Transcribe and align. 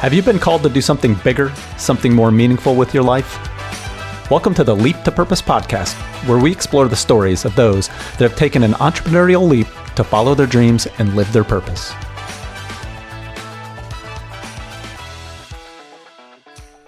Have 0.00 0.12
you 0.12 0.20
been 0.20 0.38
called 0.38 0.62
to 0.62 0.68
do 0.68 0.82
something 0.82 1.14
bigger, 1.24 1.50
something 1.78 2.14
more 2.14 2.30
meaningful 2.30 2.76
with 2.76 2.92
your 2.92 3.02
life? 3.02 3.38
Welcome 4.30 4.52
to 4.52 4.62
the 4.62 4.76
Leap 4.76 5.02
to 5.04 5.10
Purpose 5.10 5.40
podcast, 5.40 5.94
where 6.28 6.36
we 6.36 6.52
explore 6.52 6.86
the 6.86 6.94
stories 6.94 7.46
of 7.46 7.56
those 7.56 7.88
that 7.88 8.20
have 8.20 8.36
taken 8.36 8.62
an 8.62 8.72
entrepreneurial 8.72 9.48
leap 9.48 9.66
to 9.94 10.04
follow 10.04 10.34
their 10.34 10.46
dreams 10.46 10.86
and 10.98 11.16
live 11.16 11.32
their 11.32 11.44
purpose. 11.44 11.92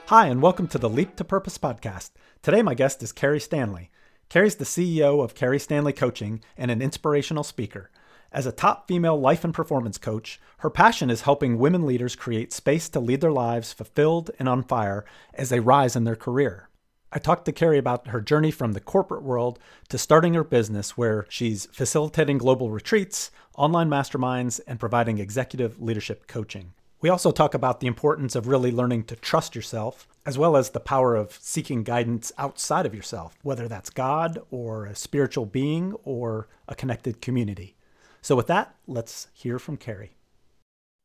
Hi, 0.08 0.26
and 0.26 0.42
welcome 0.42 0.66
to 0.68 0.78
the 0.78 0.90
Leap 0.90 1.16
to 1.16 1.24
Purpose 1.24 1.56
podcast. 1.56 2.10
Today, 2.42 2.60
my 2.60 2.74
guest 2.74 3.02
is 3.02 3.12
Carrie 3.12 3.40
Stanley. 3.40 3.90
Carrie's 4.28 4.56
the 4.56 4.66
CEO 4.66 5.24
of 5.24 5.34
Carrie 5.34 5.58
Stanley 5.58 5.94
Coaching 5.94 6.42
and 6.58 6.70
an 6.70 6.82
inspirational 6.82 7.42
speaker. 7.42 7.90
As 8.30 8.44
a 8.44 8.52
top 8.52 8.86
female 8.86 9.18
life 9.18 9.42
and 9.42 9.54
performance 9.54 9.96
coach, 9.96 10.38
her 10.58 10.68
passion 10.68 11.08
is 11.08 11.22
helping 11.22 11.56
women 11.56 11.86
leaders 11.86 12.14
create 12.14 12.52
space 12.52 12.90
to 12.90 13.00
lead 13.00 13.22
their 13.22 13.32
lives 13.32 13.72
fulfilled 13.72 14.30
and 14.38 14.46
on 14.46 14.62
fire 14.64 15.06
as 15.32 15.48
they 15.48 15.60
rise 15.60 15.96
in 15.96 16.04
their 16.04 16.14
career. 16.14 16.68
I 17.10 17.18
talked 17.20 17.46
to 17.46 17.52
Carrie 17.52 17.78
about 17.78 18.08
her 18.08 18.20
journey 18.20 18.50
from 18.50 18.72
the 18.72 18.80
corporate 18.80 19.22
world 19.22 19.58
to 19.88 19.96
starting 19.96 20.34
her 20.34 20.44
business, 20.44 20.94
where 20.94 21.24
she's 21.30 21.64
facilitating 21.72 22.36
global 22.36 22.70
retreats, 22.70 23.30
online 23.56 23.88
masterminds, 23.88 24.60
and 24.66 24.78
providing 24.78 25.16
executive 25.16 25.80
leadership 25.80 26.26
coaching. 26.26 26.74
We 27.00 27.08
also 27.08 27.30
talk 27.30 27.54
about 27.54 27.80
the 27.80 27.86
importance 27.86 28.36
of 28.36 28.46
really 28.46 28.70
learning 28.70 29.04
to 29.04 29.16
trust 29.16 29.54
yourself, 29.54 30.06
as 30.26 30.36
well 30.36 30.54
as 30.54 30.70
the 30.70 30.80
power 30.80 31.14
of 31.14 31.38
seeking 31.40 31.82
guidance 31.82 32.30
outside 32.36 32.84
of 32.84 32.94
yourself, 32.94 33.38
whether 33.42 33.68
that's 33.68 33.88
God 33.88 34.38
or 34.50 34.84
a 34.84 34.94
spiritual 34.94 35.46
being 35.46 35.94
or 36.04 36.48
a 36.68 36.74
connected 36.74 37.22
community. 37.22 37.76
So, 38.22 38.36
with 38.36 38.46
that, 38.48 38.74
let's 38.86 39.28
hear 39.32 39.58
from 39.58 39.76
Carrie. 39.76 40.12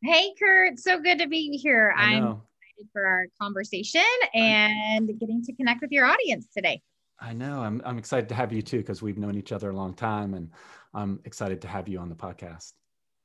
Hey, 0.04 0.34
Kurt. 0.38 0.80
So 0.80 1.00
good 1.00 1.20
to 1.20 1.28
be 1.28 1.58
here. 1.58 1.94
I'm 1.96 2.24
excited 2.24 2.90
for 2.92 3.06
our 3.06 3.26
conversation 3.42 4.02
and 4.34 5.08
getting 5.18 5.42
to 5.46 5.54
connect 5.54 5.82
with 5.82 5.92
your 5.92 6.06
audience 6.06 6.48
today. 6.54 6.82
I 7.22 7.32
know. 7.32 7.62
I'm, 7.62 7.82
I'm 7.86 7.98
excited 7.98 8.28
to 8.28 8.36
have 8.36 8.52
you 8.52 8.62
too 8.62 8.80
because 8.80 9.02
we've 9.02 9.18
known 9.18 9.38
each 9.38 9.54
other 9.54 9.70
a 9.70 9.74
long 9.74 9.94
time 9.94 10.34
and 10.34 10.50
I'm 10.94 11.22
excited 11.24 11.62
to 11.62 11.70
have 11.70 11.88
you 11.88 12.00
on 12.00 12.10
the 12.10 12.16
podcast. 12.16 12.74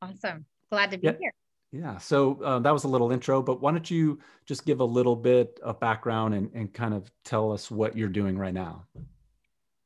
Awesome. 0.00 0.46
Glad 0.70 0.92
to 0.92 0.98
be 0.98 1.08
yeah. 1.08 1.14
here. 1.18 1.32
Yeah. 1.72 1.98
So 1.98 2.40
uh, 2.44 2.60
that 2.60 2.72
was 2.72 2.84
a 2.84 2.88
little 2.88 3.10
intro, 3.10 3.42
but 3.42 3.60
why 3.60 3.72
don't 3.72 3.90
you 3.90 4.20
just 4.46 4.64
give 4.64 4.78
a 4.78 4.84
little 4.84 5.16
bit 5.16 5.58
of 5.64 5.80
background 5.80 6.34
and, 6.34 6.48
and 6.54 6.72
kind 6.72 6.94
of 6.94 7.10
tell 7.24 7.50
us 7.50 7.72
what 7.72 7.96
you're 7.96 8.08
doing 8.08 8.38
right 8.38 8.54
now? 8.54 8.84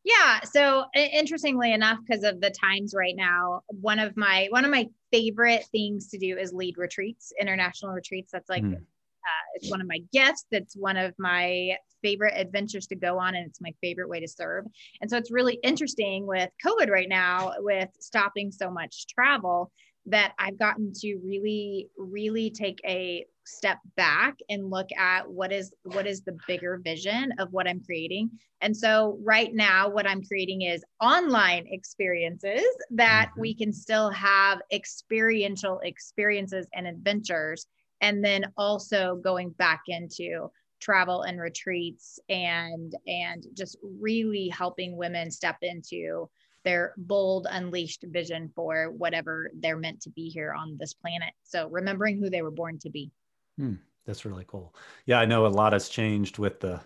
Yeah. 0.04 0.40
So 0.40 0.84
interestingly 0.94 1.72
enough, 1.72 1.98
because 2.04 2.24
of 2.24 2.40
the 2.40 2.50
times 2.50 2.92
right 2.96 3.14
now, 3.14 3.62
one 3.68 3.98
of 3.98 4.16
my 4.16 4.48
one 4.50 4.64
of 4.64 4.70
my 4.70 4.88
favorite 5.12 5.64
things 5.70 6.08
to 6.08 6.18
do 6.18 6.36
is 6.36 6.52
lead 6.52 6.76
retreats, 6.76 7.32
international 7.40 7.92
retreats. 7.92 8.32
That's 8.32 8.48
like 8.48 8.64
mm. 8.64 8.74
uh, 8.74 9.44
it's 9.54 9.70
one 9.70 9.80
of 9.80 9.86
my 9.86 10.00
gifts. 10.12 10.44
That's 10.50 10.74
one 10.74 10.96
of 10.96 11.14
my 11.18 11.76
favorite 12.02 12.34
adventures 12.36 12.88
to 12.88 12.96
go 12.96 13.18
on, 13.18 13.36
and 13.36 13.46
it's 13.46 13.60
my 13.60 13.72
favorite 13.80 14.08
way 14.08 14.18
to 14.18 14.28
serve. 14.28 14.64
And 15.00 15.08
so 15.08 15.16
it's 15.16 15.30
really 15.30 15.58
interesting 15.62 16.26
with 16.26 16.50
COVID 16.66 16.90
right 16.90 17.08
now, 17.08 17.52
with 17.58 17.88
stopping 18.00 18.50
so 18.50 18.70
much 18.70 19.06
travel 19.06 19.70
that 20.06 20.32
I've 20.38 20.58
gotten 20.58 20.92
to 20.94 21.16
really, 21.24 21.88
really 21.96 22.50
take 22.50 22.80
a 22.84 23.24
step 23.44 23.78
back 23.96 24.36
and 24.48 24.70
look 24.70 24.88
at 24.96 25.28
what 25.28 25.52
is 25.52 25.72
what 25.82 26.06
is 26.06 26.22
the 26.22 26.36
bigger 26.46 26.80
vision 26.82 27.32
of 27.38 27.52
what 27.52 27.68
I'm 27.68 27.82
creating. 27.84 28.30
And 28.60 28.76
so 28.76 29.18
right 29.22 29.52
now 29.52 29.88
what 29.88 30.06
I'm 30.06 30.22
creating 30.22 30.62
is 30.62 30.84
online 31.00 31.66
experiences 31.68 32.64
that 32.90 33.30
mm-hmm. 33.30 33.40
we 33.40 33.54
can 33.54 33.72
still 33.72 34.10
have 34.10 34.60
experiential 34.72 35.80
experiences 35.82 36.66
and 36.72 36.86
adventures 36.86 37.66
and 38.00 38.24
then 38.24 38.44
also 38.56 39.16
going 39.22 39.50
back 39.50 39.82
into 39.88 40.48
travel 40.80 41.22
and 41.22 41.40
retreats 41.40 42.18
and 42.28 42.94
and 43.06 43.46
just 43.54 43.76
really 43.82 44.48
helping 44.48 44.96
women 44.96 45.30
step 45.30 45.56
into 45.62 46.28
their 46.64 46.94
bold, 46.96 47.46
unleashed 47.50 48.04
vision 48.08 48.50
for 48.54 48.90
whatever 48.90 49.50
they're 49.58 49.76
meant 49.76 50.00
to 50.02 50.10
be 50.10 50.28
here 50.28 50.52
on 50.52 50.76
this 50.78 50.94
planet. 50.94 51.32
So 51.42 51.68
remembering 51.68 52.18
who 52.18 52.30
they 52.30 52.42
were 52.42 52.50
born 52.50 52.78
to 52.80 52.90
be. 52.90 53.10
Hmm, 53.58 53.74
that's 54.06 54.24
really 54.24 54.44
cool. 54.46 54.74
Yeah, 55.06 55.20
I 55.20 55.26
know 55.26 55.46
a 55.46 55.48
lot 55.48 55.72
has 55.72 55.88
changed 55.88 56.38
with 56.38 56.60
the, 56.60 56.80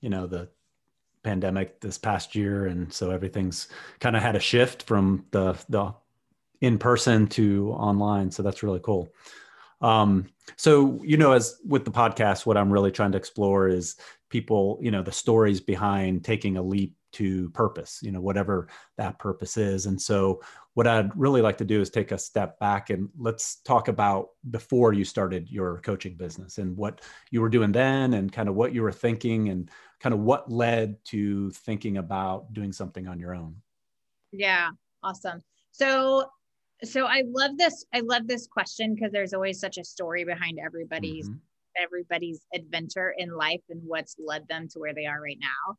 you 0.00 0.10
know, 0.10 0.26
the 0.26 0.48
pandemic 1.22 1.80
this 1.80 1.98
past 1.98 2.34
year, 2.34 2.66
and 2.66 2.92
so 2.92 3.10
everything's 3.10 3.68
kind 4.00 4.16
of 4.16 4.22
had 4.22 4.36
a 4.36 4.40
shift 4.40 4.82
from 4.84 5.26
the 5.30 5.56
the 5.68 5.94
in 6.60 6.78
person 6.78 7.26
to 7.28 7.72
online. 7.72 8.30
So 8.30 8.42
that's 8.42 8.62
really 8.62 8.80
cool. 8.80 9.12
Um, 9.80 10.26
so 10.56 11.00
you 11.02 11.16
know, 11.16 11.32
as 11.32 11.58
with 11.66 11.84
the 11.84 11.90
podcast, 11.90 12.46
what 12.46 12.56
I'm 12.56 12.72
really 12.72 12.92
trying 12.92 13.12
to 13.12 13.18
explore 13.18 13.68
is 13.68 13.96
people, 14.28 14.78
you 14.80 14.90
know, 14.90 15.02
the 15.02 15.12
stories 15.12 15.60
behind 15.60 16.24
taking 16.24 16.56
a 16.56 16.62
leap 16.62 16.94
to 17.12 17.50
purpose, 17.50 18.00
you 18.02 18.12
know, 18.12 18.20
whatever 18.20 18.68
that 18.96 19.18
purpose 19.18 19.56
is. 19.56 19.86
And 19.86 20.00
so, 20.00 20.42
what 20.74 20.86
I'd 20.86 21.10
really 21.18 21.42
like 21.42 21.58
to 21.58 21.64
do 21.64 21.80
is 21.80 21.90
take 21.90 22.12
a 22.12 22.18
step 22.18 22.58
back 22.58 22.90
and 22.90 23.08
let's 23.18 23.56
talk 23.56 23.88
about 23.88 24.28
before 24.50 24.94
you 24.94 25.04
started 25.04 25.50
your 25.50 25.80
coaching 25.80 26.14
business 26.14 26.58
and 26.58 26.76
what 26.76 27.02
you 27.30 27.42
were 27.42 27.50
doing 27.50 27.72
then 27.72 28.14
and 28.14 28.32
kind 28.32 28.48
of 28.48 28.54
what 28.54 28.72
you 28.72 28.82
were 28.82 28.92
thinking 28.92 29.50
and 29.50 29.70
kind 30.00 30.14
of 30.14 30.20
what 30.20 30.50
led 30.50 30.96
to 31.04 31.50
thinking 31.50 31.98
about 31.98 32.52
doing 32.54 32.72
something 32.72 33.06
on 33.06 33.20
your 33.20 33.34
own. 33.34 33.54
Yeah, 34.32 34.70
awesome. 35.02 35.42
So, 35.72 36.26
so 36.84 37.06
I 37.06 37.22
love 37.26 37.58
this. 37.58 37.84
I 37.94 38.00
love 38.00 38.26
this 38.26 38.46
question 38.46 38.94
because 38.94 39.12
there's 39.12 39.34
always 39.34 39.60
such 39.60 39.78
a 39.78 39.84
story 39.84 40.24
behind 40.24 40.58
everybody's 40.58 41.28
mm-hmm. 41.28 41.38
everybody's 41.82 42.40
adventure 42.54 43.14
in 43.16 43.30
life 43.30 43.60
and 43.68 43.80
what's 43.84 44.16
led 44.18 44.48
them 44.48 44.68
to 44.68 44.78
where 44.78 44.94
they 44.94 45.06
are 45.06 45.20
right 45.20 45.38
now. 45.40 45.76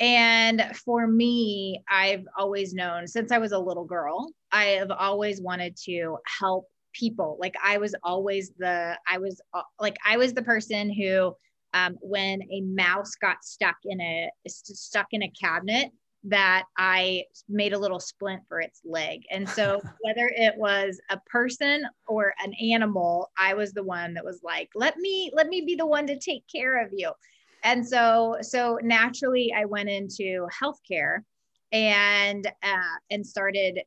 And 0.00 0.62
for 0.84 1.06
me, 1.06 1.82
I've 1.90 2.24
always 2.36 2.74
known 2.74 3.06
since 3.06 3.30
I 3.30 3.38
was 3.38 3.52
a 3.52 3.58
little 3.58 3.84
girl, 3.84 4.32
I 4.50 4.64
have 4.64 4.90
always 4.90 5.40
wanted 5.40 5.76
to 5.84 6.18
help 6.40 6.66
people. 6.92 7.38
Like 7.40 7.54
I 7.62 7.78
was 7.78 7.94
always 8.02 8.52
the, 8.58 8.98
I 9.08 9.18
was 9.18 9.40
uh, 9.54 9.62
like, 9.80 9.96
I 10.06 10.16
was 10.16 10.32
the 10.34 10.42
person 10.42 10.92
who, 10.92 11.34
um, 11.74 11.96
when 12.02 12.42
a 12.42 12.60
mouse 12.62 13.14
got 13.14 13.44
stuck 13.44 13.76
in 13.84 14.00
a 14.00 14.30
stuck 14.46 15.06
in 15.12 15.22
a 15.22 15.30
cabinet, 15.30 15.90
that 16.24 16.64
I 16.78 17.24
made 17.48 17.72
a 17.72 17.78
little 17.78 17.98
splint 17.98 18.42
for 18.48 18.60
its 18.60 18.80
leg. 18.84 19.22
And 19.30 19.48
so 19.48 19.80
whether 20.02 20.30
it 20.36 20.54
was 20.56 21.00
a 21.10 21.18
person 21.30 21.84
or 22.06 22.34
an 22.44 22.52
animal, 22.62 23.30
I 23.38 23.54
was 23.54 23.72
the 23.72 23.82
one 23.82 24.14
that 24.14 24.24
was 24.24 24.40
like, 24.42 24.68
let 24.74 24.96
me 24.98 25.30
let 25.34 25.48
me 25.48 25.62
be 25.62 25.74
the 25.74 25.86
one 25.86 26.06
to 26.06 26.18
take 26.18 26.44
care 26.52 26.84
of 26.84 26.90
you 26.92 27.10
and 27.62 27.86
so 27.86 28.36
so 28.40 28.78
naturally 28.82 29.52
i 29.56 29.64
went 29.64 29.88
into 29.88 30.46
healthcare 30.62 31.20
and 31.72 32.46
uh, 32.62 32.96
and 33.10 33.26
started 33.26 33.80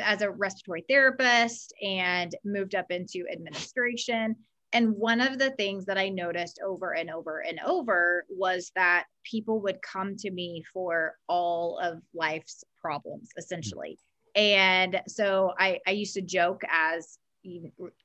as 0.00 0.22
a 0.22 0.30
respiratory 0.30 0.84
therapist 0.88 1.72
and 1.82 2.34
moved 2.44 2.74
up 2.74 2.90
into 2.90 3.26
administration. 3.30 4.36
And 4.72 4.96
one 4.96 5.20
of 5.20 5.38
the 5.38 5.50
things 5.50 5.84
that 5.86 5.98
i 5.98 6.08
noticed 6.08 6.60
over 6.64 6.92
and 6.92 7.10
over 7.10 7.40
and 7.40 7.60
over 7.66 8.24
was 8.30 8.72
that 8.74 9.04
people 9.24 9.60
would 9.60 9.82
come 9.82 10.16
to 10.16 10.30
me 10.30 10.64
for 10.72 11.16
all 11.28 11.78
of 11.78 12.00
life's 12.14 12.64
problems 12.80 13.30
essentially. 13.36 13.98
And 14.34 15.02
so 15.08 15.52
I, 15.58 15.78
I 15.86 15.90
used 15.90 16.14
to 16.14 16.22
joke 16.22 16.62
as 16.70 17.18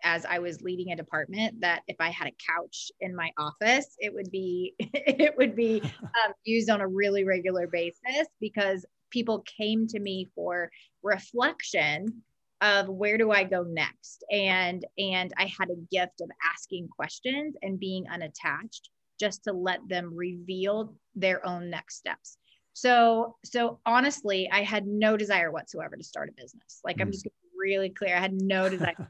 as 0.04 0.26
I 0.26 0.40
was 0.40 0.62
leading 0.62 0.92
a 0.92 0.96
department 0.96 1.62
that 1.62 1.84
if 1.88 1.98
I 2.00 2.10
had 2.10 2.28
a 2.28 2.36
couch 2.56 2.92
in 3.00 3.16
my 3.16 3.32
office, 3.38 3.96
it 4.00 4.14
would 4.14 4.32
be 4.32 4.76
it 4.80 5.36
would 5.38 5.56
be 5.56 5.82
um, 6.04 6.34
used 6.44 6.70
on 6.70 6.82
a 6.82 6.88
really 6.88 7.24
regular 7.24 7.68
basis 7.68 8.28
because 8.40 8.86
people 9.12 9.44
came 9.58 9.88
to 9.88 10.00
me 10.00 10.28
for 10.36 10.70
reflection 11.04 12.24
of 12.62 12.90
where 12.90 13.18
do 13.18 13.32
I 13.32 13.44
go 13.44 13.64
next, 13.64 14.24
and 14.32 14.86
and 14.98 15.34
I 15.38 15.46
had 15.46 15.70
a 15.70 15.86
gift 15.92 16.22
of 16.22 16.30
asking 16.54 16.90
questions 16.90 17.56
and 17.62 17.80
being 17.80 18.08
unattached 18.10 18.90
just 19.20 19.44
to 19.44 19.54
let 19.54 19.80
them 19.88 20.14
reveal 20.16 20.94
their 21.16 21.46
own 21.46 21.70
next 21.70 21.98
steps. 21.98 22.38
So 22.74 23.38
so 23.46 23.80
honestly, 23.86 24.50
I 24.52 24.64
had 24.64 24.88
no 24.88 25.18
desire 25.18 25.52
whatsoever 25.52 25.96
to 25.96 26.04
start 26.04 26.30
a 26.30 26.42
business. 26.42 26.82
Like 26.84 26.98
mm. 26.98 27.02
I'm 27.04 27.12
just 27.12 27.28
really 27.58 27.90
clear. 27.90 28.16
I 28.16 28.20
had 28.20 28.40
no 28.42 28.70
desire 28.70 29.10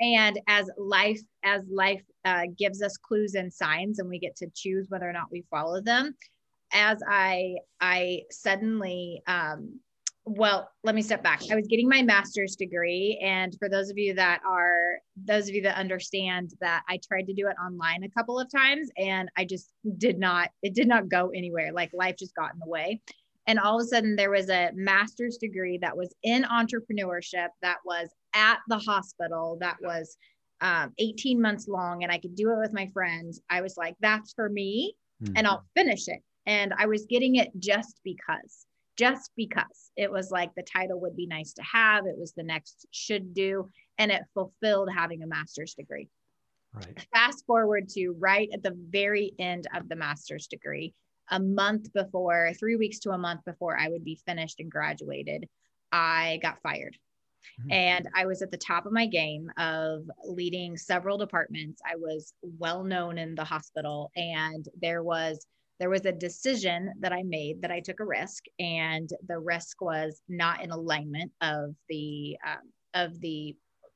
and 0.00 0.38
as 0.48 0.68
life 0.76 1.20
as 1.44 1.62
life 1.70 2.02
uh, 2.24 2.42
gives 2.58 2.82
us 2.82 2.96
clues 2.96 3.34
and 3.34 3.52
signs 3.52 3.98
and 3.98 4.08
we 4.08 4.18
get 4.18 4.36
to 4.36 4.46
choose 4.54 4.86
whether 4.88 5.08
or 5.08 5.12
not 5.12 5.30
we 5.30 5.44
follow 5.50 5.80
them 5.80 6.14
as 6.72 6.98
i 7.08 7.54
i 7.80 8.20
suddenly 8.30 9.22
um, 9.26 9.80
well 10.26 10.68
let 10.82 10.96
me 10.96 11.02
step 11.02 11.22
back. 11.22 11.40
I 11.50 11.54
was 11.54 11.68
getting 11.68 11.88
my 11.88 12.02
master's 12.02 12.56
degree. 12.56 13.20
And 13.22 13.56
for 13.60 13.68
those 13.68 13.90
of 13.90 13.96
you 13.96 14.12
that 14.14 14.40
are 14.46 14.98
those 15.24 15.48
of 15.48 15.54
you 15.54 15.62
that 15.62 15.78
understand 15.78 16.50
that 16.60 16.82
i 16.88 16.98
tried 17.06 17.28
to 17.28 17.32
do 17.32 17.46
it 17.46 17.56
online 17.64 18.02
a 18.02 18.10
couple 18.10 18.38
of 18.38 18.50
times 18.50 18.90
and 18.98 19.30
i 19.36 19.44
just 19.44 19.72
did 19.98 20.18
not 20.18 20.50
it 20.62 20.74
did 20.74 20.88
not 20.88 21.08
go 21.08 21.30
anywhere. 21.30 21.72
Like 21.72 21.90
life 21.94 22.16
just 22.18 22.34
got 22.34 22.52
in 22.52 22.58
the 22.58 22.68
way 22.68 23.00
and 23.46 23.58
all 23.58 23.78
of 23.78 23.84
a 23.84 23.88
sudden 23.88 24.16
there 24.16 24.30
was 24.30 24.48
a 24.50 24.70
master's 24.74 25.36
degree 25.36 25.78
that 25.78 25.96
was 25.96 26.14
in 26.22 26.44
entrepreneurship 26.44 27.48
that 27.62 27.78
was 27.84 28.08
at 28.34 28.58
the 28.68 28.78
hospital 28.78 29.56
that 29.60 29.76
was 29.80 30.16
um, 30.60 30.92
18 30.98 31.40
months 31.40 31.68
long 31.68 32.02
and 32.02 32.10
I 32.10 32.18
could 32.18 32.34
do 32.34 32.50
it 32.50 32.58
with 32.58 32.72
my 32.72 32.90
friends, 32.92 33.40
I 33.50 33.60
was 33.60 33.76
like, 33.76 33.94
that's 34.00 34.32
for 34.32 34.48
me 34.48 34.94
mm-hmm. 35.22 35.34
and 35.36 35.46
I'll 35.46 35.64
finish 35.74 36.08
it. 36.08 36.20
And 36.46 36.72
I 36.78 36.86
was 36.86 37.06
getting 37.06 37.36
it 37.36 37.50
just 37.58 38.00
because, 38.04 38.66
just 38.96 39.30
because 39.36 39.90
it 39.96 40.10
was 40.10 40.30
like 40.30 40.54
the 40.54 40.62
title 40.62 41.00
would 41.00 41.16
be 41.16 41.26
nice 41.26 41.52
to 41.54 41.62
have. 41.62 42.06
It 42.06 42.18
was 42.18 42.32
the 42.32 42.44
next 42.44 42.86
should 42.92 43.34
do, 43.34 43.68
and 43.98 44.12
it 44.12 44.22
fulfilled 44.32 44.88
having 44.94 45.22
a 45.22 45.26
master's 45.26 45.74
degree. 45.74 46.08
Right. 46.72 47.06
Fast 47.12 47.44
forward 47.46 47.88
to 47.90 48.10
right 48.18 48.48
at 48.52 48.62
the 48.62 48.76
very 48.90 49.32
end 49.38 49.66
of 49.74 49.88
the 49.88 49.96
master's 49.96 50.46
degree, 50.46 50.94
a 51.30 51.40
month 51.40 51.92
before, 51.92 52.52
three 52.58 52.76
weeks 52.76 52.98
to 53.00 53.10
a 53.10 53.18
month 53.18 53.44
before 53.44 53.78
I 53.78 53.88
would 53.88 54.04
be 54.04 54.20
finished 54.26 54.60
and 54.60 54.70
graduated, 54.70 55.48
I 55.92 56.38
got 56.42 56.60
fired. 56.62 56.96
Mm-hmm. 57.60 57.72
And 57.72 58.08
I 58.14 58.26
was 58.26 58.42
at 58.42 58.50
the 58.50 58.56
top 58.56 58.86
of 58.86 58.92
my 58.92 59.06
game 59.06 59.50
of 59.56 60.02
leading 60.24 60.76
several 60.76 61.18
departments. 61.18 61.80
I 61.86 61.96
was 61.96 62.32
well 62.42 62.84
known 62.84 63.18
in 63.18 63.34
the 63.34 63.44
hospital, 63.44 64.10
and 64.16 64.68
there 64.80 65.02
was 65.02 65.46
there 65.78 65.90
was 65.90 66.06
a 66.06 66.12
decision 66.12 66.92
that 67.00 67.12
I 67.12 67.22
made 67.22 67.60
that 67.62 67.70
I 67.70 67.80
took 67.80 68.00
a 68.00 68.04
risk, 68.04 68.44
and 68.58 69.08
the 69.28 69.38
risk 69.38 69.80
was 69.80 70.22
not 70.28 70.62
in 70.62 70.70
alignment 70.70 71.32
of 71.40 71.74
the 71.88 72.36
um, 72.46 72.72
of 72.94 73.20
the 73.20 73.54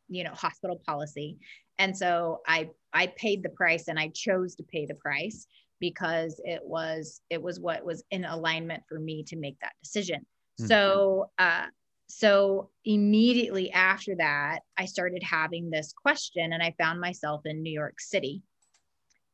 you 0.08 0.24
know 0.24 0.32
hospital 0.32 0.80
policy, 0.86 1.38
and 1.78 1.96
so 1.96 2.40
I 2.46 2.70
I 2.92 3.08
paid 3.08 3.42
the 3.42 3.50
price, 3.50 3.88
and 3.88 3.98
I 3.98 4.08
chose 4.14 4.54
to 4.56 4.62
pay 4.62 4.86
the 4.86 4.94
price 4.94 5.46
because 5.80 6.40
it 6.44 6.60
was 6.62 7.20
it 7.30 7.42
was 7.42 7.58
what 7.58 7.84
was 7.84 8.04
in 8.10 8.24
alignment 8.24 8.82
for 8.88 8.98
me 8.98 9.24
to 9.24 9.36
make 9.36 9.58
that 9.60 9.72
decision. 9.82 10.20
Mm-hmm. 10.60 10.66
So 10.66 11.30
uh, 11.38 11.66
so 12.10 12.70
immediately 12.84 13.70
after 13.70 14.16
that, 14.16 14.60
I 14.76 14.84
started 14.84 15.22
having 15.22 15.70
this 15.70 15.92
question, 15.92 16.52
and 16.52 16.62
I 16.62 16.74
found 16.78 17.00
myself 17.00 17.42
in 17.44 17.62
New 17.62 17.72
York 17.72 18.00
City. 18.00 18.42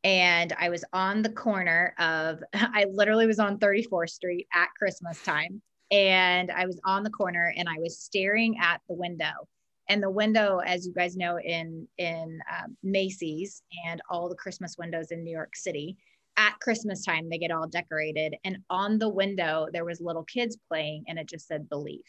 And 0.05 0.53
I 0.59 0.69
was 0.69 0.85
on 0.93 1.23
the 1.23 1.31
corner 1.31 1.95
of, 1.99 2.41
I 2.55 2.87
literally 2.93 3.27
was 3.27 3.39
on 3.39 3.59
34th 3.59 4.11
Street 4.11 4.47
at 4.55 4.69
Christmas 4.79 5.21
time. 5.23 5.63
And 5.91 6.51
I 6.51 6.67
was 6.67 6.81
on 6.85 7.03
the 7.03 7.11
corner 7.11 7.53
and 7.57 7.69
I 7.69 7.79
was 7.79 7.99
staring 7.99 8.57
at 8.61 8.81
the 8.89 8.95
window. 8.95 9.49
And 9.89 10.03
the 10.03 10.11
window, 10.11 10.59
as 10.59 10.85
you 10.85 10.93
guys 10.93 11.17
know, 11.17 11.39
in 11.39 11.87
in 11.97 12.41
um, 12.53 12.77
Macy's 12.83 13.63
and 13.87 14.03
all 14.11 14.29
the 14.29 14.35
Christmas 14.35 14.77
windows 14.77 15.13
in 15.13 15.23
New 15.23 15.31
York 15.31 15.55
City, 15.55 15.97
at 16.37 16.59
Christmas 16.61 17.05
time 17.05 17.29
they 17.29 17.39
get 17.39 17.51
all 17.51 17.67
decorated. 17.67 18.37
And 18.45 18.59
on 18.71 18.99
the 18.99 19.09
window 19.09 19.69
there 19.73 19.85
was 19.85 20.01
little 20.01 20.25
kids 20.25 20.57
playing, 20.69 21.05
and 21.09 21.19
it 21.19 21.27
just 21.29 21.47
said 21.47 21.69
"Believe." 21.69 22.05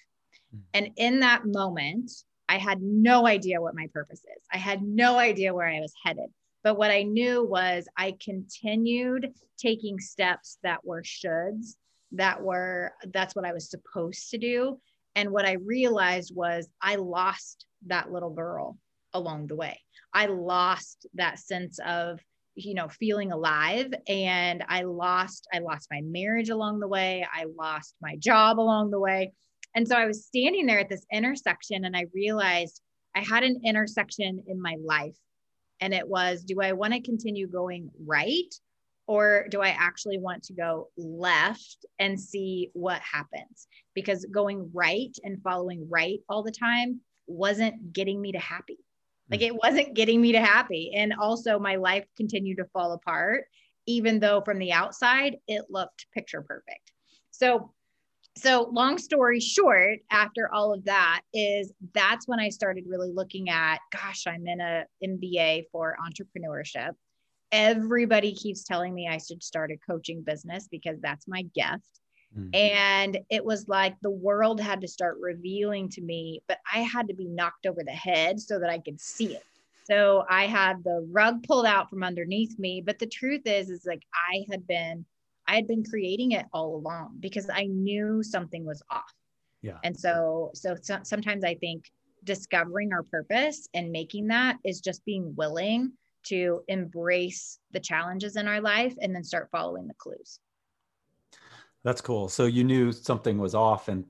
Hmm. 0.51 0.59
And 0.73 0.91
in 0.97 1.19
that 1.21 1.45
moment, 1.45 2.11
I 2.49 2.57
had 2.57 2.81
no 2.81 3.27
idea 3.27 3.61
what 3.61 3.75
my 3.75 3.87
purpose 3.93 4.19
is. 4.19 4.43
I 4.51 4.57
had 4.57 4.81
no 4.81 5.17
idea 5.17 5.53
where 5.53 5.67
I 5.67 5.79
was 5.79 5.93
headed. 6.03 6.29
But 6.63 6.77
what 6.77 6.91
I 6.91 7.03
knew 7.03 7.43
was 7.43 7.87
I 7.97 8.15
continued 8.23 9.33
taking 9.57 9.99
steps 9.99 10.57
that 10.63 10.83
were 10.85 11.01
shoulds, 11.01 11.75
that 12.13 12.41
were, 12.41 12.93
that's 13.13 13.35
what 13.35 13.45
I 13.45 13.53
was 13.53 13.69
supposed 13.69 14.29
to 14.31 14.37
do. 14.37 14.79
And 15.15 15.31
what 15.31 15.45
I 15.45 15.53
realized 15.53 16.35
was 16.35 16.67
I 16.81 16.95
lost 16.95 17.65
that 17.85 18.11
little 18.11 18.31
girl 18.31 18.77
along 19.13 19.47
the 19.47 19.55
way. 19.55 19.79
I 20.13 20.27
lost 20.27 21.05
that 21.15 21.39
sense 21.39 21.79
of, 21.85 22.19
you 22.57 22.73
know, 22.73 22.87
feeling 22.89 23.31
alive. 23.31 23.93
And 24.07 24.63
I 24.67 24.81
lost, 24.81 25.47
I 25.53 25.59
lost 25.59 25.87
my 25.91 26.01
marriage 26.03 26.49
along 26.49 26.79
the 26.79 26.87
way. 26.87 27.25
I 27.31 27.45
lost 27.57 27.95
my 28.01 28.15
job 28.17 28.59
along 28.59 28.89
the 28.89 28.99
way. 28.99 29.31
And 29.75 29.87
so 29.87 29.95
I 29.95 30.07
was 30.07 30.25
standing 30.25 30.65
there 30.65 30.79
at 30.79 30.89
this 30.89 31.05
intersection 31.13 31.85
and 31.85 31.95
I 31.95 32.05
realized 32.13 32.81
I 33.15 33.21
had 33.21 33.43
an 33.43 33.61
intersection 33.63 34.43
in 34.47 34.61
my 34.61 34.75
life. 34.83 35.15
And 35.79 35.93
it 35.93 36.07
was 36.07 36.43
do 36.43 36.59
I 36.61 36.73
want 36.73 36.93
to 36.93 37.01
continue 37.01 37.47
going 37.47 37.91
right? 38.05 38.53
Or 39.05 39.45
do 39.49 39.61
I 39.61 39.69
actually 39.69 40.17
want 40.17 40.43
to 40.43 40.53
go 40.53 40.89
left 40.97 41.85
and 41.99 42.19
see 42.19 42.71
what 42.73 43.01
happens? 43.01 43.67
Because 43.93 44.25
going 44.25 44.69
right 44.73 45.15
and 45.23 45.41
following 45.41 45.87
right 45.89 46.19
all 46.27 46.43
the 46.43 46.51
time 46.51 47.01
wasn't 47.27 47.93
getting 47.93 48.19
me 48.19 48.31
to 48.31 48.39
happy. 48.39 48.79
Like 49.29 49.41
hmm. 49.41 49.47
it 49.47 49.55
wasn't 49.55 49.93
getting 49.93 50.21
me 50.21 50.31
to 50.33 50.41
happy. 50.41 50.93
And 50.95 51.13
also, 51.13 51.59
my 51.59 51.75
life 51.75 52.05
continued 52.15 52.57
to 52.57 52.65
fall 52.65 52.93
apart, 52.93 53.45
even 53.85 54.19
though 54.19 54.41
from 54.41 54.59
the 54.59 54.73
outside 54.73 55.37
it 55.47 55.65
looked 55.69 56.07
picture 56.13 56.41
perfect. 56.41 56.91
So 57.31 57.73
so 58.37 58.69
long 58.71 58.97
story 58.97 59.39
short 59.39 59.99
after 60.11 60.53
all 60.53 60.73
of 60.73 60.85
that 60.85 61.21
is 61.33 61.73
that's 61.93 62.27
when 62.27 62.39
i 62.39 62.49
started 62.49 62.83
really 62.87 63.11
looking 63.11 63.49
at 63.49 63.79
gosh 63.91 64.25
i'm 64.27 64.45
in 64.47 64.61
a 64.61 64.85
mba 65.03 65.63
for 65.71 65.97
entrepreneurship 66.05 66.91
everybody 67.51 68.33
keeps 68.33 68.63
telling 68.63 68.93
me 68.93 69.07
i 69.07 69.17
should 69.17 69.41
start 69.41 69.71
a 69.71 69.91
coaching 69.91 70.21
business 70.21 70.67
because 70.69 70.99
that's 71.01 71.27
my 71.27 71.41
gift 71.55 71.99
mm-hmm. 72.35 72.49
and 72.53 73.19
it 73.29 73.43
was 73.43 73.67
like 73.67 73.95
the 74.01 74.09
world 74.09 74.59
had 74.59 74.81
to 74.81 74.87
start 74.87 75.17
revealing 75.19 75.89
to 75.89 76.01
me 76.01 76.41
but 76.47 76.59
i 76.73 76.79
had 76.79 77.07
to 77.07 77.13
be 77.13 77.27
knocked 77.27 77.65
over 77.65 77.83
the 77.83 77.91
head 77.91 78.39
so 78.39 78.59
that 78.59 78.69
i 78.69 78.79
could 78.79 78.99
see 78.99 79.35
it 79.35 79.43
so 79.83 80.25
i 80.29 80.45
had 80.45 80.83
the 80.83 81.05
rug 81.11 81.43
pulled 81.43 81.65
out 81.65 81.89
from 81.89 82.03
underneath 82.03 82.57
me 82.57 82.81
but 82.81 82.99
the 82.99 83.07
truth 83.07 83.41
is 83.45 83.69
is 83.69 83.85
like 83.85 84.03
i 84.31 84.45
had 84.49 84.65
been 84.67 85.05
I 85.47 85.55
had 85.55 85.67
been 85.67 85.83
creating 85.83 86.33
it 86.33 86.45
all 86.53 86.75
along 86.75 87.17
because 87.19 87.49
I 87.49 87.65
knew 87.65 88.21
something 88.21 88.65
was 88.65 88.83
off. 88.89 89.13
Yeah. 89.61 89.77
And 89.83 89.97
so, 89.97 90.51
so, 90.53 90.75
so 90.81 90.99
sometimes 91.03 91.43
I 91.43 91.55
think 91.55 91.85
discovering 92.23 92.91
our 92.91 93.03
purpose 93.03 93.67
and 93.73 93.91
making 93.91 94.27
that 94.27 94.57
is 94.65 94.81
just 94.81 95.05
being 95.05 95.33
willing 95.35 95.93
to 96.25 96.61
embrace 96.67 97.59
the 97.71 97.79
challenges 97.79 98.35
in 98.35 98.47
our 98.47 98.59
life 98.59 98.93
and 99.01 99.15
then 99.15 99.23
start 99.23 99.49
following 99.51 99.87
the 99.87 99.93
clues. 99.93 100.39
That's 101.83 102.01
cool. 102.01 102.27
So 102.29 102.45
you 102.45 102.63
knew 102.63 102.91
something 102.91 103.37
was 103.37 103.55
off 103.55 103.87
and 103.87 104.05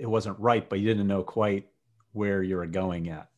it 0.00 0.06
wasn't 0.06 0.38
right, 0.38 0.68
but 0.68 0.78
you 0.78 0.86
didn't 0.86 1.06
know 1.06 1.22
quite 1.22 1.68
where 2.12 2.42
you 2.42 2.56
were 2.56 2.66
going 2.66 3.04
yet. 3.04 3.28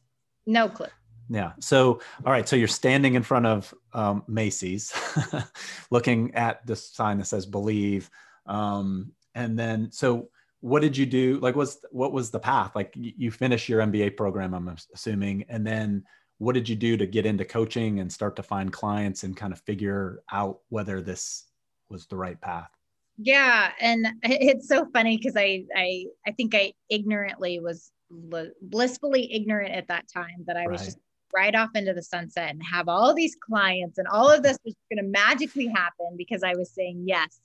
No 0.46 0.68
clue. 0.68 0.86
Yeah. 1.30 1.52
So, 1.60 2.00
all 2.24 2.32
right. 2.32 2.48
So 2.48 2.56
you're 2.56 2.68
standing 2.68 3.14
in 3.14 3.22
front 3.22 3.46
of 3.46 3.74
um, 3.92 4.22
Macy's, 4.26 4.92
looking 5.90 6.34
at 6.34 6.66
the 6.66 6.74
sign 6.74 7.18
that 7.18 7.26
says 7.26 7.44
"Believe," 7.44 8.10
um, 8.46 9.12
and 9.34 9.58
then 9.58 9.92
so 9.92 10.30
what 10.60 10.80
did 10.80 10.96
you 10.96 11.06
do? 11.06 11.38
Like, 11.40 11.54
was 11.54 11.84
what 11.90 12.12
was 12.12 12.30
the 12.30 12.40
path? 12.40 12.74
Like, 12.74 12.92
you 12.96 13.30
finish 13.30 13.68
your 13.68 13.80
MBA 13.82 14.16
program, 14.16 14.54
I'm 14.54 14.74
assuming, 14.94 15.44
and 15.48 15.66
then 15.66 16.04
what 16.38 16.54
did 16.54 16.68
you 16.68 16.76
do 16.76 16.96
to 16.96 17.06
get 17.06 17.26
into 17.26 17.44
coaching 17.44 18.00
and 18.00 18.12
start 18.12 18.36
to 18.36 18.42
find 18.42 18.72
clients 18.72 19.24
and 19.24 19.36
kind 19.36 19.52
of 19.52 19.60
figure 19.60 20.22
out 20.32 20.60
whether 20.68 21.00
this 21.00 21.44
was 21.90 22.06
the 22.06 22.16
right 22.16 22.40
path? 22.40 22.70
Yeah, 23.18 23.72
and 23.80 24.06
it's 24.22 24.68
so 24.68 24.86
funny 24.92 25.16
because 25.16 25.36
I 25.36 25.64
I 25.76 26.06
I 26.26 26.32
think 26.32 26.54
I 26.54 26.72
ignorantly 26.88 27.60
was 27.60 27.90
blissfully 28.10 29.32
ignorant 29.34 29.74
at 29.74 29.88
that 29.88 30.08
time 30.08 30.44
that 30.46 30.56
I 30.56 30.66
was 30.66 30.82
just 30.82 30.98
right 31.34 31.54
off 31.54 31.68
into 31.74 31.92
the 31.92 32.02
sunset 32.02 32.50
and 32.50 32.62
have 32.62 32.88
all 32.88 33.12
these 33.12 33.36
clients 33.38 33.98
and 33.98 34.08
all 34.08 34.30
of 34.30 34.42
this 34.42 34.56
was 34.64 34.74
going 34.90 35.04
to 35.04 35.10
magically 35.10 35.66
happen 35.66 36.14
because 36.16 36.42
I 36.42 36.54
was 36.54 36.70
saying 36.70 37.04
yes. 37.06 37.40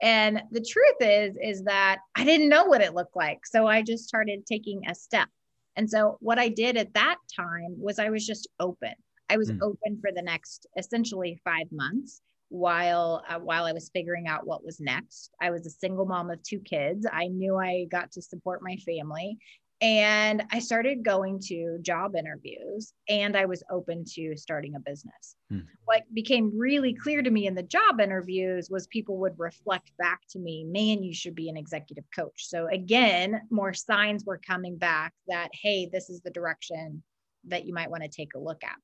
And 0.00 0.42
the 0.52 0.60
truth 0.60 0.96
is 1.00 1.36
is 1.42 1.64
that 1.64 1.98
I 2.14 2.24
didn't 2.24 2.48
know 2.48 2.64
what 2.64 2.80
it 2.80 2.94
looked 2.94 3.16
like. 3.16 3.44
So 3.44 3.66
I 3.66 3.82
just 3.82 4.08
started 4.08 4.46
taking 4.46 4.88
a 4.88 4.94
step. 4.94 5.28
And 5.76 5.90
so 5.90 6.16
what 6.20 6.38
I 6.38 6.48
did 6.48 6.78
at 6.78 6.94
that 6.94 7.16
time 7.34 7.74
was 7.78 7.98
I 7.98 8.08
was 8.08 8.26
just 8.26 8.48
open. 8.58 8.94
I 9.28 9.36
was 9.36 9.50
mm. 9.50 9.58
open 9.60 9.98
for 10.00 10.12
the 10.14 10.22
next 10.22 10.66
essentially 10.78 11.38
5 11.44 11.66
months 11.72 12.22
while 12.48 13.22
uh, 13.28 13.38
while 13.38 13.64
I 13.64 13.72
was 13.72 13.90
figuring 13.92 14.28
out 14.28 14.46
what 14.46 14.64
was 14.64 14.80
next. 14.80 15.30
I 15.40 15.50
was 15.50 15.66
a 15.66 15.70
single 15.70 16.06
mom 16.06 16.30
of 16.30 16.42
two 16.42 16.60
kids. 16.60 17.06
I 17.10 17.28
knew 17.28 17.56
I 17.56 17.86
got 17.90 18.12
to 18.12 18.22
support 18.22 18.62
my 18.62 18.76
family 18.76 19.38
and 19.82 20.42
I 20.50 20.60
started 20.60 21.04
going 21.04 21.38
to 21.48 21.78
job 21.82 22.16
interviews 22.16 22.94
and 23.10 23.36
I 23.36 23.44
was 23.44 23.62
open 23.70 24.04
to 24.14 24.34
starting 24.36 24.74
a 24.74 24.80
business. 24.80 25.36
Hmm. 25.50 25.60
What 25.84 26.02
became 26.14 26.58
really 26.58 26.94
clear 26.94 27.20
to 27.20 27.30
me 27.30 27.46
in 27.46 27.54
the 27.54 27.62
job 27.62 28.00
interviews 28.00 28.70
was 28.70 28.86
people 28.86 29.18
would 29.18 29.34
reflect 29.36 29.92
back 29.98 30.20
to 30.30 30.38
me, 30.38 30.64
man, 30.64 31.02
you 31.02 31.12
should 31.12 31.34
be 31.34 31.50
an 31.50 31.58
executive 31.58 32.04
coach. 32.14 32.46
So 32.46 32.68
again, 32.68 33.42
more 33.50 33.74
signs 33.74 34.24
were 34.24 34.38
coming 34.38 34.78
back 34.78 35.12
that, 35.28 35.50
hey, 35.52 35.90
this 35.92 36.08
is 36.08 36.22
the 36.22 36.30
direction 36.30 37.02
that 37.48 37.66
you 37.66 37.74
might 37.74 37.90
want 37.90 38.02
to 38.02 38.08
take 38.08 38.34
a 38.34 38.40
look 38.40 38.64
at. 38.64 38.76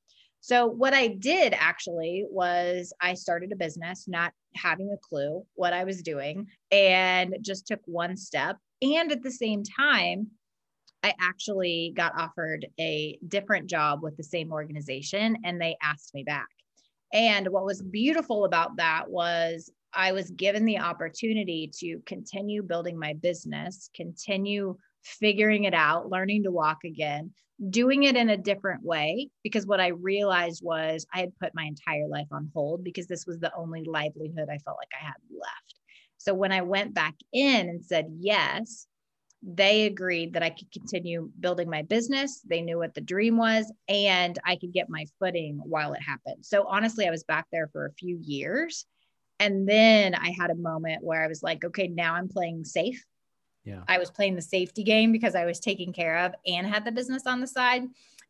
So, 0.45 0.65
what 0.65 0.93
I 0.93 1.07
did 1.07 1.53
actually 1.57 2.25
was 2.29 2.91
I 2.99 3.13
started 3.13 3.53
a 3.53 3.55
business, 3.55 4.09
not 4.09 4.33
having 4.55 4.91
a 4.91 4.97
clue 4.97 5.45
what 5.53 5.71
I 5.71 5.85
was 5.85 6.01
doing, 6.01 6.47
and 6.69 7.37
just 7.39 7.65
took 7.65 7.79
one 7.85 8.17
step. 8.17 8.57
And 8.81 9.09
at 9.13 9.23
the 9.23 9.31
same 9.31 9.63
time, 9.63 10.27
I 11.01 11.13
actually 11.17 11.93
got 11.95 12.19
offered 12.19 12.67
a 12.77 13.17
different 13.25 13.69
job 13.69 14.03
with 14.03 14.17
the 14.17 14.23
same 14.23 14.51
organization 14.51 15.37
and 15.45 15.61
they 15.61 15.77
asked 15.81 16.13
me 16.13 16.23
back. 16.23 16.49
And 17.13 17.47
what 17.47 17.63
was 17.63 17.81
beautiful 17.81 18.43
about 18.43 18.75
that 18.75 19.09
was 19.09 19.71
I 19.93 20.11
was 20.11 20.29
given 20.31 20.65
the 20.65 20.79
opportunity 20.79 21.71
to 21.79 21.99
continue 22.05 22.63
building 22.63 22.99
my 22.99 23.13
business, 23.13 23.89
continue 23.95 24.75
figuring 25.03 25.65
it 25.65 25.73
out, 25.73 26.09
learning 26.09 26.43
to 26.43 26.51
walk 26.51 26.79
again, 26.85 27.31
doing 27.69 28.03
it 28.03 28.15
in 28.15 28.29
a 28.29 28.37
different 28.37 28.83
way. 28.83 29.29
Because 29.43 29.67
what 29.67 29.79
I 29.79 29.87
realized 29.87 30.63
was 30.63 31.05
I 31.13 31.19
had 31.19 31.37
put 31.39 31.55
my 31.55 31.63
entire 31.63 32.07
life 32.07 32.27
on 32.31 32.49
hold 32.53 32.83
because 32.83 33.07
this 33.07 33.25
was 33.25 33.39
the 33.39 33.53
only 33.55 33.83
livelihood 33.83 34.49
I 34.49 34.57
felt 34.59 34.77
like 34.79 34.91
I 34.99 35.05
had 35.05 35.13
left. 35.31 35.79
So 36.17 36.33
when 36.33 36.51
I 36.51 36.61
went 36.61 36.93
back 36.93 37.15
in 37.33 37.69
and 37.69 37.83
said 37.83 38.07
yes, 38.19 38.87
they 39.45 39.85
agreed 39.85 40.33
that 40.33 40.43
I 40.43 40.51
could 40.51 40.71
continue 40.71 41.29
building 41.39 41.69
my 41.69 41.81
business. 41.81 42.39
They 42.45 42.61
knew 42.61 42.77
what 42.77 42.93
the 42.93 43.01
dream 43.01 43.35
was, 43.35 43.71
and 43.89 44.39
I 44.45 44.55
could 44.55 44.71
get 44.71 44.89
my 44.89 45.05
footing 45.19 45.59
while 45.63 45.91
it 45.91 46.01
happened. 46.01 46.45
So, 46.45 46.65
honestly, 46.65 47.05
I 47.05 47.11
was 47.11 47.25
back 47.25 47.47
there 47.51 47.67
for 47.73 47.85
a 47.85 47.93
few 47.93 48.17
years. 48.21 48.85
And 49.39 49.67
then 49.67 50.15
I 50.15 50.33
had 50.39 50.51
a 50.51 50.55
moment 50.55 51.03
where 51.03 51.21
I 51.21 51.27
was 51.27 51.43
like, 51.43 51.65
okay, 51.65 51.89
now 51.89 52.13
I'm 52.13 52.29
playing 52.29 52.63
safe. 52.63 53.03
Yeah. 53.63 53.83
I 53.87 53.97
was 53.97 54.11
playing 54.11 54.35
the 54.35 54.41
safety 54.41 54.83
game 54.83 55.11
because 55.11 55.35
I 55.35 55.45
was 55.45 55.59
taken 55.59 55.93
care 55.93 56.17
of 56.19 56.33
and 56.45 56.67
had 56.67 56.85
the 56.85 56.91
business 56.91 57.25
on 57.25 57.39
the 57.39 57.47
side. 57.47 57.83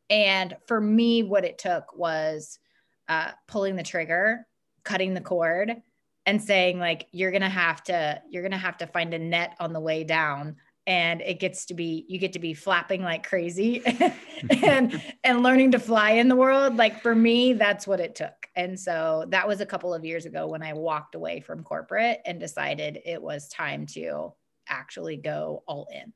And 0.09 0.55
for 0.67 0.79
me, 0.79 1.23
what 1.23 1.45
it 1.45 1.57
took 1.57 1.95
was 1.97 2.59
uh, 3.07 3.31
pulling 3.47 3.75
the 3.75 3.83
trigger, 3.83 4.45
cutting 4.83 5.13
the 5.13 5.21
cord, 5.21 5.81
and 6.25 6.41
saying 6.41 6.79
like 6.79 7.07
you're 7.11 7.31
gonna 7.31 7.49
have 7.49 7.83
to 7.83 8.21
you're 8.29 8.43
gonna 8.43 8.57
have 8.57 8.77
to 8.77 8.87
find 8.87 9.13
a 9.13 9.19
net 9.19 9.55
on 9.59 9.73
the 9.73 9.79
way 9.79 10.03
down 10.03 10.55
and 10.85 11.21
it 11.21 11.39
gets 11.39 11.65
to 11.65 11.73
be 11.73 12.05
you 12.07 12.19
get 12.19 12.33
to 12.33 12.39
be 12.39 12.53
flapping 12.53 13.01
like 13.01 13.27
crazy 13.27 13.81
and 14.49 15.01
and 15.23 15.43
learning 15.43 15.71
to 15.71 15.79
fly 15.79 16.11
in 16.11 16.27
the 16.27 16.35
world 16.35 16.75
like 16.77 17.01
for 17.01 17.15
me 17.15 17.53
that's 17.53 17.87
what 17.87 17.99
it 17.99 18.15
took 18.15 18.47
and 18.55 18.79
so 18.79 19.25
that 19.29 19.47
was 19.47 19.61
a 19.61 19.65
couple 19.65 19.93
of 19.93 20.05
years 20.05 20.25
ago 20.25 20.47
when 20.47 20.63
i 20.63 20.73
walked 20.73 21.15
away 21.15 21.39
from 21.39 21.63
corporate 21.63 22.21
and 22.25 22.39
decided 22.39 22.99
it 23.05 23.21
was 23.21 23.47
time 23.49 23.85
to 23.85 24.31
actually 24.67 25.17
go 25.17 25.63
all 25.67 25.87
in. 25.93 26.13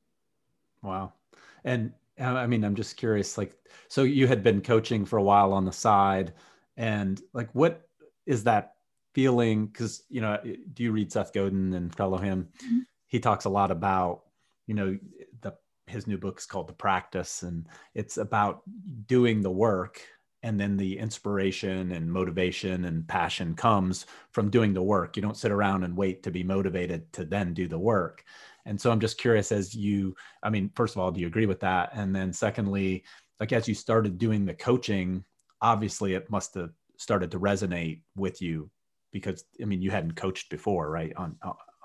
Wow. 0.82 1.14
And 1.64 1.94
i 2.20 2.48
mean 2.48 2.64
i'm 2.64 2.74
just 2.74 2.98
curious 2.98 3.38
like 3.38 3.54
so 3.90 4.02
you 4.02 4.26
had 4.26 4.42
been 4.42 4.60
coaching 4.60 5.06
for 5.06 5.18
a 5.18 5.24
while 5.24 5.54
on 5.54 5.66
the 5.66 5.72
side 5.72 6.34
and 6.78 7.22
like 7.34 7.48
what 7.54 7.88
is 8.28 8.44
that 8.44 8.76
feeling? 9.14 9.66
Because 9.66 10.04
you 10.10 10.22
know 10.22 10.38
do 10.74 10.84
you 10.84 10.92
read 10.92 11.12
seth 11.12 11.34
godin 11.34 11.74
and 11.74 11.96
follow 11.96 12.18
him? 12.18 12.50
Mm-hmm. 12.64 12.80
he 13.08 13.20
talks 13.20 13.46
a 13.46 13.50
lot 13.50 13.72
about 13.72 14.26
you 14.68 14.76
know 14.76 14.98
the 15.42 15.54
his 15.88 16.06
new 16.06 16.18
book 16.18 16.38
is 16.38 16.46
called 16.46 16.68
the 16.68 16.74
practice 16.74 17.42
and 17.42 17.66
it's 17.96 18.18
about 18.18 18.62
doing 19.08 19.42
the 19.42 19.50
work 19.50 20.02
and 20.48 20.58
then 20.58 20.78
the 20.78 20.98
inspiration 20.98 21.92
and 21.92 22.10
motivation 22.10 22.86
and 22.86 23.06
passion 23.06 23.54
comes 23.54 24.06
from 24.32 24.50
doing 24.50 24.74
the 24.74 24.82
work 24.82 25.18
you 25.18 25.22
don't 25.22 25.36
sit 25.36 25.52
around 25.52 25.84
and 25.84 25.96
wait 25.96 26.24
to 26.24 26.32
be 26.32 26.42
motivated 26.42 27.12
to 27.12 27.26
then 27.26 27.54
do 27.54 27.68
the 27.68 27.78
work 27.78 28.24
and 28.66 28.80
so 28.80 28.90
i'm 28.90 29.00
just 29.00 29.18
curious 29.18 29.52
as 29.52 29.76
you 29.76 30.16
i 30.44 30.50
mean 30.50 30.72
first 30.74 30.96
of 30.96 31.02
all 31.02 31.12
do 31.12 31.20
you 31.20 31.28
agree 31.28 31.46
with 31.46 31.60
that 31.60 31.90
and 31.94 32.16
then 32.16 32.32
secondly 32.32 33.04
like 33.42 33.52
as 33.52 33.68
you 33.68 33.76
started 33.76 34.18
doing 34.18 34.46
the 34.46 34.54
coaching 34.54 35.22
obviously 35.62 36.14
it 36.14 36.30
must 36.32 36.54
have 36.54 36.72
started 36.96 37.30
to 37.30 37.40
resonate 37.40 38.00
with 38.16 38.42
you 38.42 38.70
because 39.12 39.44
i 39.62 39.66
mean 39.66 39.82
you 39.82 39.92
hadn't 39.92 40.16
coached 40.16 40.50
before 40.50 40.90
right 40.90 41.12
on 41.18 41.36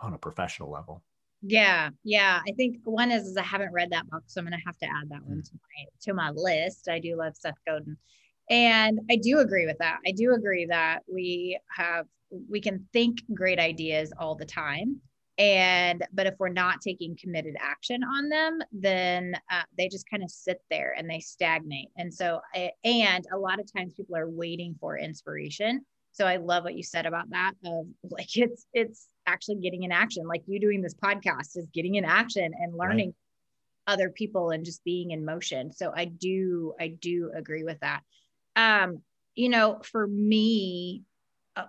on 0.01 0.15
a 0.15 0.19
professional 0.19 0.71
level 0.71 1.03
yeah, 1.45 1.91
yeah. 2.05 2.41
I 2.47 2.53
think 2.53 2.77
one 2.85 3.11
is, 3.11 3.27
is 3.27 3.37
I 3.37 3.43
haven't 3.43 3.73
read 3.73 3.91
that 3.91 4.09
book, 4.09 4.23
so 4.27 4.41
I'm 4.41 4.45
gonna 4.45 4.59
have 4.65 4.79
to 4.79 4.87
add 4.87 5.09
that 5.09 5.25
one 5.25 5.39
mm. 5.39 5.45
to 5.45 5.51
my 5.55 5.85
to 6.03 6.15
my 6.15 6.31
list. 6.31 6.89
I 6.89 7.01
do 7.01 7.17
love 7.17 7.35
Seth 7.37 7.59
Godin, 7.67 7.97
and 8.51 9.01
I 9.11 9.17
do 9.17 9.39
agree 9.39 9.67
with 9.67 9.79
that. 9.79 9.99
I 10.07 10.13
do 10.13 10.35
agree 10.35 10.67
that 10.67 11.01
we 11.13 11.59
have 11.71 12.07
we 12.49 12.61
can 12.61 12.87
think 12.93 13.19
great 13.35 13.59
ideas 13.59 14.13
all 14.19 14.35
the 14.35 14.47
time, 14.47 15.01
and 15.39 16.05
but 16.13 16.27
if 16.27 16.35
we're 16.39 16.49
not 16.49 16.81
taking 16.81 17.17
committed 17.21 17.57
action 17.61 18.03
on 18.03 18.29
them, 18.29 18.61
then 18.73 19.35
uh, 19.51 19.63
they 19.77 19.89
just 19.89 20.09
kind 20.11 20.23
of 20.23 20.31
sit 20.31 20.61
there 20.71 20.95
and 20.97 21.09
they 21.09 21.21
stagnate. 21.21 21.89
And 21.97 22.13
so, 22.13 22.41
and 22.85 23.25
a 23.33 23.39
lot 23.39 23.61
of 23.61 23.71
times 23.73 23.95
people 23.95 24.17
are 24.17 24.29
waiting 24.29 24.77
for 24.81 24.99
inspiration. 24.99 25.85
So 26.13 26.27
I 26.27 26.37
love 26.37 26.65
what 26.65 26.75
you 26.75 26.83
said 26.83 27.07
about 27.07 27.31
that. 27.31 27.53
Of 27.65 27.87
like 28.11 28.37
it's 28.37 28.67
it's 28.73 29.09
actually 29.27 29.57
getting 29.57 29.83
in 29.85 29.93
action 29.93 30.27
like 30.27 30.43
you 30.47 30.61
doing 30.61 30.83
this 30.83 30.95
podcast 30.95 31.57
is 31.57 31.67
getting 31.73 31.97
in 31.97 32.05
action 32.05 32.53
and 32.59 32.77
learning 32.77 33.09
right. 33.09 33.93
other 33.93 34.11
people 34.11 34.51
and 34.51 34.65
just 34.65 34.83
being 34.85 35.11
in 35.11 35.25
motion 35.25 35.73
so 35.73 35.93
i 35.95 36.05
do 36.05 36.75
i 36.81 36.89
do 36.89 37.31
agree 37.35 37.65
with 37.65 37.79
that 37.81 38.03
um 38.57 39.01
you 39.35 39.49
know 39.49 39.81
for 39.83 40.07
me 40.07 41.03
uh, 41.57 41.65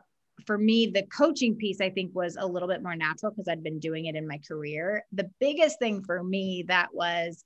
for 0.45 0.57
me 0.57 0.87
the 0.87 1.03
coaching 1.03 1.55
piece 1.55 1.81
i 1.81 1.89
think 1.89 2.13
was 2.13 2.35
a 2.39 2.45
little 2.45 2.67
bit 2.67 2.83
more 2.83 2.95
natural 2.95 3.31
because 3.31 3.47
i'd 3.47 3.63
been 3.63 3.79
doing 3.79 4.05
it 4.05 4.15
in 4.15 4.27
my 4.27 4.39
career. 4.47 5.05
The 5.11 5.29
biggest 5.39 5.79
thing 5.79 6.03
for 6.03 6.23
me 6.23 6.65
that 6.67 6.93
was 6.93 7.43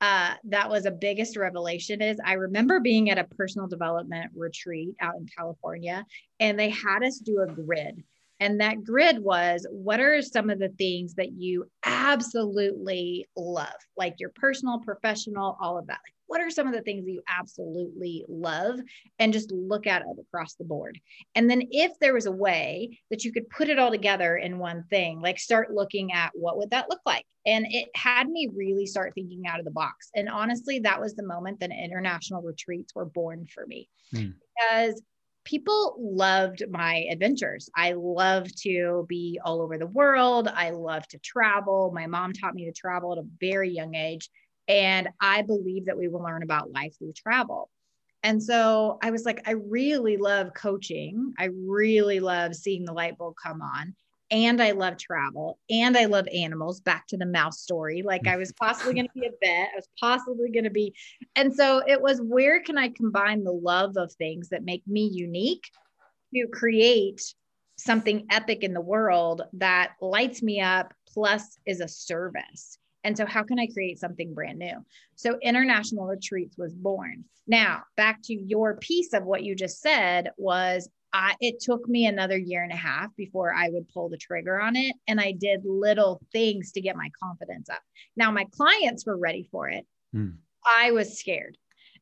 uh, 0.00 0.34
that 0.44 0.68
was 0.68 0.84
a 0.84 0.90
biggest 0.90 1.34
revelation 1.34 2.02
is 2.02 2.20
I 2.22 2.34
remember 2.34 2.78
being 2.78 3.08
at 3.10 3.18
a 3.18 3.24
personal 3.24 3.66
development 3.68 4.32
retreat 4.34 4.94
out 5.00 5.14
in 5.16 5.26
California 5.34 6.04
and 6.40 6.58
they 6.58 6.68
had 6.68 7.02
us 7.02 7.18
do 7.18 7.40
a 7.40 7.46
grid. 7.46 8.02
And 8.40 8.60
that 8.60 8.84
grid 8.84 9.18
was 9.18 9.66
what 9.70 10.00
are 10.00 10.20
some 10.20 10.50
of 10.50 10.58
the 10.58 10.68
things 10.68 11.14
that 11.14 11.32
you 11.32 11.70
absolutely 11.86 13.28
love, 13.34 13.72
like 13.96 14.16
your 14.18 14.30
personal, 14.34 14.80
professional, 14.80 15.56
all 15.58 15.78
of 15.78 15.86
that? 15.86 16.00
What 16.26 16.40
are 16.40 16.50
some 16.50 16.66
of 16.66 16.72
the 16.72 16.82
things 16.82 17.04
that 17.04 17.12
you 17.12 17.22
absolutely 17.28 18.24
love? 18.28 18.80
And 19.18 19.32
just 19.32 19.52
look 19.52 19.86
at 19.86 20.02
it 20.02 20.20
across 20.20 20.54
the 20.54 20.64
board. 20.64 20.98
And 21.34 21.50
then 21.50 21.62
if 21.70 21.92
there 22.00 22.14
was 22.14 22.26
a 22.26 22.32
way 22.32 22.98
that 23.10 23.24
you 23.24 23.32
could 23.32 23.48
put 23.50 23.68
it 23.68 23.78
all 23.78 23.90
together 23.90 24.36
in 24.36 24.58
one 24.58 24.84
thing, 24.90 25.20
like 25.20 25.38
start 25.38 25.72
looking 25.72 26.12
at 26.12 26.30
what 26.34 26.58
would 26.58 26.70
that 26.70 26.90
look 26.90 27.00
like? 27.06 27.24
And 27.46 27.66
it 27.68 27.88
had 27.94 28.28
me 28.28 28.48
really 28.54 28.86
start 28.86 29.12
thinking 29.14 29.46
out 29.46 29.58
of 29.58 29.64
the 29.64 29.70
box. 29.70 30.10
And 30.14 30.28
honestly, 30.28 30.78
that 30.80 31.00
was 31.00 31.14
the 31.14 31.26
moment 31.26 31.60
that 31.60 31.70
international 31.70 32.42
retreats 32.42 32.94
were 32.94 33.04
born 33.04 33.46
for 33.46 33.66
me. 33.66 33.88
Hmm. 34.10 34.30
Because 34.56 35.02
people 35.44 35.96
loved 35.98 36.64
my 36.70 37.06
adventures. 37.10 37.68
I 37.76 37.92
love 37.92 38.48
to 38.62 39.04
be 39.08 39.38
all 39.44 39.60
over 39.60 39.78
the 39.78 39.86
world. 39.86 40.48
I 40.48 40.70
love 40.70 41.06
to 41.08 41.18
travel. 41.18 41.92
My 41.94 42.06
mom 42.06 42.32
taught 42.32 42.54
me 42.54 42.64
to 42.64 42.72
travel 42.72 43.12
at 43.12 43.18
a 43.18 43.26
very 43.40 43.70
young 43.70 43.94
age. 43.94 44.30
And 44.68 45.08
I 45.20 45.42
believe 45.42 45.86
that 45.86 45.98
we 45.98 46.08
will 46.08 46.22
learn 46.22 46.42
about 46.42 46.72
life 46.72 46.96
through 46.98 47.12
travel. 47.12 47.70
And 48.22 48.42
so 48.42 48.98
I 49.02 49.10
was 49.10 49.24
like, 49.24 49.46
I 49.46 49.52
really 49.52 50.16
love 50.16 50.54
coaching. 50.54 51.34
I 51.38 51.50
really 51.66 52.20
love 52.20 52.54
seeing 52.54 52.84
the 52.84 52.92
light 52.92 53.18
bulb 53.18 53.34
come 53.42 53.60
on 53.60 53.94
and 54.30 54.62
I 54.62 54.72
love 54.72 54.96
travel 54.96 55.58
and 55.70 55.96
I 55.96 56.06
love 56.06 56.26
animals. 56.34 56.80
Back 56.80 57.06
to 57.08 57.16
the 57.16 57.26
mouse 57.26 57.60
story. 57.60 58.02
Like 58.02 58.26
I 58.26 58.36
was 58.36 58.52
possibly 58.52 58.94
going 58.94 59.06
to 59.06 59.20
be 59.20 59.26
a 59.26 59.30
vet. 59.30 59.68
I 59.72 59.76
was 59.76 59.88
possibly 60.00 60.50
going 60.50 60.64
to 60.64 60.70
be. 60.70 60.94
And 61.36 61.54
so 61.54 61.82
it 61.86 62.00
was 62.00 62.20
where 62.20 62.60
can 62.60 62.78
I 62.78 62.88
combine 62.88 63.44
the 63.44 63.52
love 63.52 63.96
of 63.96 64.12
things 64.12 64.48
that 64.48 64.64
make 64.64 64.86
me 64.86 65.08
unique 65.12 65.70
to 66.34 66.46
create 66.48 67.22
something 67.76 68.26
epic 68.30 68.62
in 68.62 68.72
the 68.72 68.80
world 68.80 69.42
that 69.52 69.92
lights 70.00 70.42
me 70.42 70.60
up 70.60 70.94
plus 71.12 71.58
is 71.66 71.80
a 71.80 71.88
service. 71.88 72.78
And 73.04 73.16
so, 73.16 73.26
how 73.26 73.42
can 73.42 73.58
I 73.58 73.66
create 73.66 73.98
something 73.98 74.34
brand 74.34 74.58
new? 74.58 74.84
So, 75.14 75.38
International 75.42 76.06
Retreats 76.06 76.56
was 76.58 76.74
born. 76.74 77.24
Now, 77.46 77.82
back 77.96 78.20
to 78.24 78.34
your 78.34 78.76
piece 78.78 79.12
of 79.12 79.24
what 79.24 79.44
you 79.44 79.54
just 79.54 79.80
said 79.80 80.30
was 80.38 80.88
I, 81.12 81.36
it 81.40 81.60
took 81.60 81.86
me 81.86 82.06
another 82.06 82.36
year 82.36 82.62
and 82.64 82.72
a 82.72 82.76
half 82.76 83.14
before 83.16 83.54
I 83.54 83.68
would 83.68 83.88
pull 83.88 84.08
the 84.08 84.16
trigger 84.16 84.60
on 84.60 84.74
it. 84.74 84.96
And 85.06 85.20
I 85.20 85.32
did 85.32 85.60
little 85.64 86.20
things 86.32 86.72
to 86.72 86.80
get 86.80 86.96
my 86.96 87.08
confidence 87.22 87.68
up. 87.68 87.82
Now, 88.16 88.32
my 88.32 88.46
clients 88.56 89.06
were 89.06 89.16
ready 89.16 89.46
for 89.52 89.68
it. 89.68 89.86
Mm. 90.14 90.38
I 90.66 90.90
was 90.90 91.18
scared. 91.18 91.56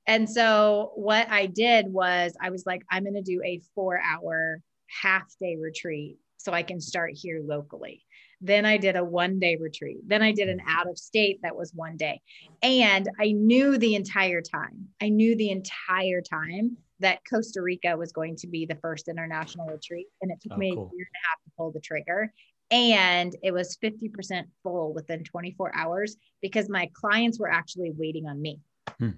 And 0.07 0.29
so, 0.31 0.93
what 0.95 1.29
I 1.29 1.47
did 1.47 1.93
was, 1.93 2.33
I 2.41 2.51
was 2.51 2.65
like, 2.65 2.83
I'm 2.91 3.03
going 3.03 3.15
to 3.15 3.23
do 3.23 3.43
a 3.45 3.61
four 3.75 4.01
hour 4.01 4.61
half 5.03 5.27
day 5.41 5.57
retreat 5.61 6.19
so 6.37 6.53
I 6.53 6.63
can 6.63 6.81
start 6.81 7.13
here 7.15 7.41
locally. 7.45 8.05
Then 8.43 8.67
I 8.67 8.77
did 8.77 8.97
a 8.97 9.05
one 9.05 9.39
day 9.39 9.57
retreat. 9.57 9.99
Then 10.07 10.21
I 10.21 10.33
did 10.33 10.49
an 10.49 10.61
out 10.67 10.91
of 10.91 10.99
state 10.99 11.41
that 11.43 11.57
was 11.57 11.73
one 11.73 11.97
day. 11.97 12.21
And 12.63 13.09
I 13.19 13.31
knew 13.33 13.79
the 13.79 13.95
entire 13.95 14.43
time, 14.43 14.89
I 15.01 15.09
knew 15.09 15.37
the 15.37 15.51
entire 15.51 16.21
time 16.21 16.77
that 16.99 17.21
Costa 17.29 17.63
Rica 17.63 17.97
was 17.97 18.13
going 18.13 18.37
to 18.37 18.49
be 18.49 18.67
the 18.67 18.75
first 18.77 19.09
international 19.09 19.67
retreat. 19.67 20.09
And 20.21 20.31
it 20.33 20.41
took 20.41 20.53
oh, 20.53 20.57
me 20.57 20.75
cool. 20.75 20.91
a 20.93 20.97
year 20.97 21.07
and 21.07 21.23
a 21.23 21.29
half 21.29 21.39
to 21.45 21.51
pull 21.57 21.71
the 21.71 21.81
trigger. 21.81 22.33
And 22.73 23.37
it 23.43 23.53
was 23.53 23.77
50% 23.83 24.45
full 24.63 24.93
within 24.93 25.23
24 25.25 25.77
hours 25.77 26.17
because 26.41 26.69
my 26.69 26.91
clients 26.95 27.39
were 27.39 27.51
actually 27.51 27.93
waiting 27.97 28.27
on 28.27 28.41
me. 28.41 28.61
Hmm. 28.99 29.11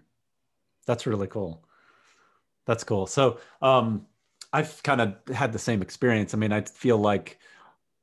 That's 0.86 1.06
really 1.06 1.28
cool. 1.28 1.64
That's 2.66 2.84
cool. 2.84 3.06
So 3.06 3.38
um, 3.62 4.06
I've 4.52 4.82
kind 4.82 5.00
of 5.00 5.16
had 5.34 5.52
the 5.52 5.58
same 5.58 5.82
experience. 5.82 6.34
I 6.34 6.36
mean, 6.36 6.52
I 6.52 6.62
feel 6.62 6.98
like, 6.98 7.38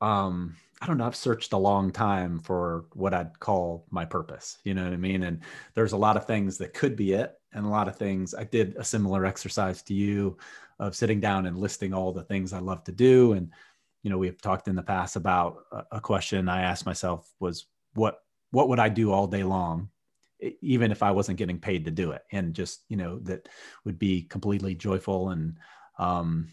um, 0.00 0.56
I 0.82 0.86
don't 0.86 0.98
know, 0.98 1.06
I've 1.06 1.14
searched 1.14 1.52
a 1.52 1.58
long 1.58 1.92
time 1.92 2.40
for 2.40 2.86
what 2.94 3.14
I'd 3.14 3.38
call 3.38 3.86
my 3.90 4.04
purpose. 4.04 4.58
You 4.64 4.74
know 4.74 4.82
what 4.82 4.92
I 4.92 4.96
mean? 4.96 5.22
And 5.22 5.40
there's 5.74 5.92
a 5.92 5.96
lot 5.96 6.16
of 6.16 6.26
things 6.26 6.58
that 6.58 6.74
could 6.74 6.96
be 6.96 7.12
it 7.12 7.38
and 7.52 7.64
a 7.64 7.68
lot 7.68 7.86
of 7.86 7.94
things. 7.94 8.34
I 8.34 8.42
did 8.42 8.74
a 8.76 8.82
similar 8.82 9.24
exercise 9.24 9.80
to 9.82 9.94
you 9.94 10.36
of 10.80 10.96
sitting 10.96 11.20
down 11.20 11.46
and 11.46 11.56
listing 11.56 11.94
all 11.94 12.12
the 12.12 12.24
things 12.24 12.52
I 12.52 12.58
love 12.58 12.82
to 12.84 12.92
do. 12.92 13.34
And, 13.34 13.52
you 14.02 14.10
know, 14.10 14.18
we've 14.18 14.42
talked 14.42 14.66
in 14.66 14.74
the 14.74 14.82
past 14.82 15.14
about 15.14 15.58
a 15.92 16.00
question 16.00 16.48
I 16.48 16.62
asked 16.62 16.84
myself 16.84 17.32
was, 17.38 17.66
what 17.94 18.18
what 18.50 18.68
would 18.68 18.78
I 18.78 18.88
do 18.88 19.12
all 19.12 19.26
day 19.26 19.44
long, 19.44 19.88
even 20.60 20.92
if 20.92 21.02
I 21.02 21.10
wasn't 21.10 21.38
getting 21.38 21.58
paid 21.58 21.84
to 21.84 21.90
do 21.90 22.12
it, 22.12 22.22
and 22.32 22.54
just 22.54 22.84
you 22.88 22.96
know 22.96 23.18
that 23.20 23.48
would 23.84 23.98
be 23.98 24.22
completely 24.22 24.74
joyful 24.74 25.30
and 25.30 25.58
um, 25.98 26.48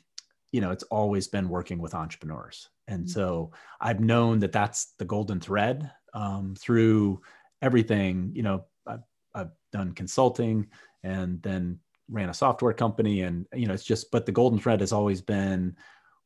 you 0.51 0.61
know 0.61 0.71
it's 0.71 0.83
always 0.83 1.27
been 1.27 1.49
working 1.49 1.79
with 1.79 1.93
entrepreneurs, 1.93 2.69
and 2.89 3.05
mm-hmm. 3.05 3.11
so 3.11 3.51
I've 3.79 4.01
known 4.01 4.39
that 4.39 4.51
that's 4.51 4.93
the 4.97 5.05
golden 5.05 5.39
thread 5.39 5.89
um, 6.13 6.55
through 6.59 7.21
everything. 7.61 8.31
You 8.33 8.43
know, 8.43 8.65
I've, 8.85 9.03
I've 9.33 9.51
done 9.71 9.93
consulting 9.93 10.67
and 11.03 11.41
then 11.41 11.79
ran 12.09 12.29
a 12.29 12.33
software 12.33 12.73
company, 12.73 13.21
and 13.21 13.45
you 13.53 13.67
know 13.67 13.73
it's 13.73 13.85
just 13.85 14.11
but 14.11 14.25
the 14.25 14.31
golden 14.31 14.59
thread 14.59 14.81
has 14.81 14.91
always 14.91 15.21
been 15.21 15.75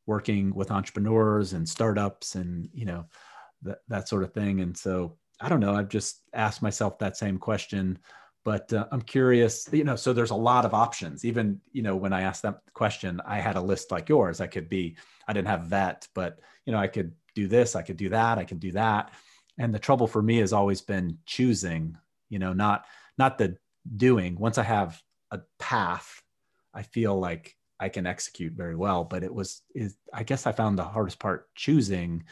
working 0.06 0.54
with 0.54 0.70
entrepreneurs 0.70 1.52
and 1.52 1.68
startups 1.68 2.34
and 2.34 2.68
you 2.72 2.84
know 2.84 3.06
that, 3.62 3.78
that 3.88 4.08
sort 4.08 4.22
of 4.22 4.32
thing 4.32 4.60
and 4.60 4.76
so 4.76 5.16
i 5.40 5.48
don't 5.48 5.60
know 5.60 5.74
i've 5.74 5.88
just 5.88 6.22
asked 6.34 6.62
myself 6.62 6.98
that 6.98 7.16
same 7.16 7.38
question 7.38 7.98
but 8.44 8.72
uh, 8.72 8.86
i'm 8.92 9.02
curious 9.02 9.68
you 9.72 9.84
know 9.84 9.96
so 9.96 10.12
there's 10.12 10.30
a 10.30 10.34
lot 10.34 10.64
of 10.64 10.74
options. 10.74 11.24
Even 11.24 11.60
you 11.72 11.82
know 11.82 11.96
when 11.96 12.12
i 12.12 12.22
asked 12.22 12.42
that 12.42 12.60
question 12.72 13.20
i 13.26 13.38
had 13.38 13.56
a 13.56 13.60
list 13.60 13.90
like 13.90 14.08
yours. 14.08 14.40
I 14.40 14.46
could 14.46 14.68
be 14.68 14.96
i 15.26 15.32
didn't 15.32 15.48
have 15.48 15.64
vet 15.64 16.08
but 16.14 16.40
you 16.66 16.72
know 16.72 16.78
i 16.78 16.86
could 16.86 17.12
do 17.34 17.48
this 17.48 17.74
i 17.74 17.82
could 17.82 17.96
do 17.96 18.10
that 18.10 18.38
i 18.38 18.44
could 18.44 18.60
do 18.60 18.72
that. 18.72 19.12
And 19.58 19.72
the 19.72 19.78
trouble 19.78 20.06
for 20.08 20.22
me 20.22 20.38
has 20.38 20.52
always 20.52 20.80
been 20.80 21.18
choosing 21.26 21.96
you 22.28 22.38
know 22.38 22.52
not 22.52 22.86
not 23.18 23.38
the 23.38 23.56
doing. 23.96 24.36
Once 24.38 24.58
i 24.58 24.62
have 24.62 25.00
a 25.30 25.40
path 25.58 26.22
i 26.72 26.82
feel 26.82 27.18
like 27.18 27.56
I 27.80 27.88
can 27.88 28.06
execute 28.06 28.52
very 28.52 28.76
well. 28.76 29.04
But 29.04 29.22
it 29.24 29.34
was, 29.34 29.62
is 29.74 29.96
I 30.12 30.22
guess 30.22 30.46
I 30.46 30.52
found 30.52 30.78
the 30.78 30.84
hardest 30.84 31.18
part 31.18 31.52
choosing 31.54 32.24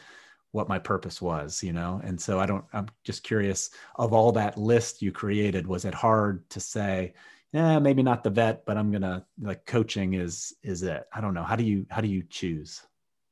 what 0.53 0.69
my 0.69 0.79
purpose 0.79 1.21
was, 1.21 1.61
you 1.61 1.73
know? 1.73 1.99
And 2.03 2.21
so 2.21 2.39
I 2.39 2.45
don't, 2.45 2.63
I'm 2.73 2.87
just 3.03 3.23
curious 3.23 3.71
of 3.95 4.13
all 4.13 4.31
that 4.33 4.57
list 4.57 5.01
you 5.01 5.11
created, 5.11 5.67
was 5.67 5.83
it 5.83 5.93
hard 5.93 6.47
to 6.51 6.59
say, 6.59 7.15
yeah, 7.51 7.79
maybe 7.79 8.03
not 8.03 8.23
the 8.23 8.29
vet, 8.29 8.65
but 8.65 8.77
I'm 8.77 8.91
to 9.01 9.25
like 9.41 9.65
coaching 9.65 10.13
is, 10.13 10.53
is 10.63 10.83
it, 10.83 11.05
I 11.11 11.21
don't 11.21 11.33
know. 11.33 11.43
How 11.43 11.55
do 11.55 11.63
you, 11.63 11.85
how 11.89 12.01
do 12.01 12.07
you 12.07 12.23
choose? 12.29 12.81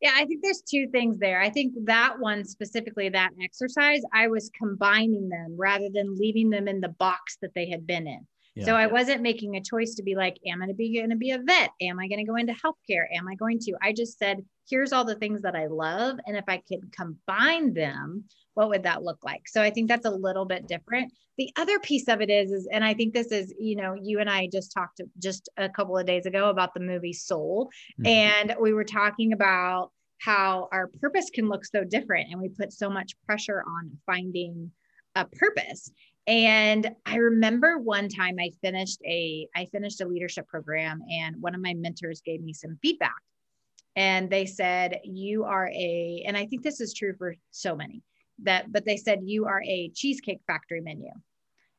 Yeah, 0.01 0.13
I 0.15 0.25
think 0.25 0.41
there's 0.41 0.63
two 0.63 0.87
things 0.87 1.19
there. 1.19 1.39
I 1.39 1.51
think 1.51 1.73
that 1.85 2.19
one 2.19 2.43
specifically, 2.43 3.09
that 3.09 3.31
exercise, 3.41 4.01
I 4.11 4.27
was 4.27 4.49
combining 4.57 5.29
them 5.29 5.55
rather 5.55 5.89
than 5.93 6.15
leaving 6.15 6.49
them 6.49 6.67
in 6.67 6.81
the 6.81 6.89
box 6.89 7.37
that 7.43 7.53
they 7.53 7.69
had 7.69 7.85
been 7.85 8.07
in. 8.07 8.25
Yeah. 8.55 8.65
So 8.65 8.75
I 8.75 8.88
wasn't 8.88 9.22
making 9.22 9.55
a 9.55 9.62
choice 9.62 9.96
to 9.96 10.03
be 10.03 10.15
like, 10.15 10.38
am 10.46 10.62
I 10.62 10.65
going 10.65 10.70
to 10.70 10.75
be 10.75 10.98
going 10.98 11.10
to 11.10 11.15
be 11.15 11.31
a 11.31 11.39
vet? 11.39 11.70
Am 11.81 12.00
I 12.00 12.08
going 12.08 12.20
to 12.20 12.29
go 12.29 12.36
into 12.36 12.53
healthcare? 12.53 13.05
Am 13.15 13.27
I 13.27 13.36
going 13.36 13.60
to? 13.60 13.74
I 13.81 13.93
just 13.93 14.17
said, 14.20 14.43
here's 14.70 14.91
all 14.91 15.05
the 15.05 15.15
things 15.15 15.41
that 15.43 15.55
I 15.55 15.67
love. 15.67 16.20
And 16.25 16.36
if 16.36 16.43
I 16.48 16.58
could 16.58 16.91
combine 16.91 17.74
them, 17.74 18.25
what 18.53 18.70
would 18.70 18.84
that 18.84 19.03
look 19.03 19.20
like? 19.24 19.48
So 19.48 19.62
I 19.62 19.70
think 19.70 19.88
that's 19.88 20.05
a 20.05 20.12
little 20.12 20.46
bit 20.46 20.67
different. 20.67 21.13
The 21.38 21.50
other 21.58 21.79
piece 21.79 22.10
of 22.10 22.20
it 22.20 22.29
is, 22.29 22.51
is 22.51 22.67
and 22.72 22.84
I 22.84 22.93
think 22.93 23.13
this 23.13 23.31
is, 23.31 23.53
you 23.58 23.77
know, 23.77 23.96
you 24.01 24.20
and 24.20 24.29
I 24.29 24.50
just 24.51 24.74
talked 24.74 25.00
just 25.17 25.50
a 25.58 25.70
couple 25.70 25.98
of 25.98 26.05
days 26.05 26.25
ago 26.25 26.50
about 26.50 26.74
the 26.74 26.81
movie 26.81 27.13
Soul. 27.13 27.70
Mm-hmm. 28.01 28.08
And 28.08 28.55
we 28.60 28.74
were 28.74 28.84
talking 28.84 29.31
about 29.31 29.91
how 30.20 30.67
our 30.72 30.88
purpose 31.00 31.29
can 31.29 31.48
look 31.48 31.65
so 31.65 31.84
different. 31.84 32.31
And 32.31 32.41
we 32.41 32.50
put 32.50 32.74
so 32.74 32.89
much 32.89 33.13
pressure 33.25 33.63
on 33.65 33.98
finding 34.05 34.72
a 35.15 35.25
purpose. 35.25 35.91
And 36.27 36.91
I 37.05 37.15
remember 37.15 37.79
one 37.79 38.07
time 38.07 38.37
I 38.39 38.51
finished 38.61 38.99
a 39.05 39.47
I 39.55 39.65
finished 39.65 40.01
a 40.01 40.07
leadership 40.07 40.47
program 40.47 41.01
and 41.11 41.41
one 41.41 41.55
of 41.55 41.61
my 41.61 41.73
mentors 41.73 42.21
gave 42.21 42.41
me 42.41 42.53
some 42.53 42.77
feedback. 42.81 43.15
And 43.95 44.29
they 44.29 44.45
said 44.45 44.99
you 45.03 45.43
are 45.43 45.67
a 45.67 46.23
and 46.27 46.37
I 46.37 46.45
think 46.45 46.63
this 46.63 46.79
is 46.79 46.93
true 46.93 47.15
for 47.17 47.35
so 47.49 47.75
many 47.75 48.03
that 48.43 48.71
but 48.71 48.85
they 48.85 48.97
said 48.97 49.21
you 49.23 49.45
are 49.45 49.61
a 49.67 49.89
cheesecake 49.95 50.41
factory 50.45 50.81
menu. 50.81 51.09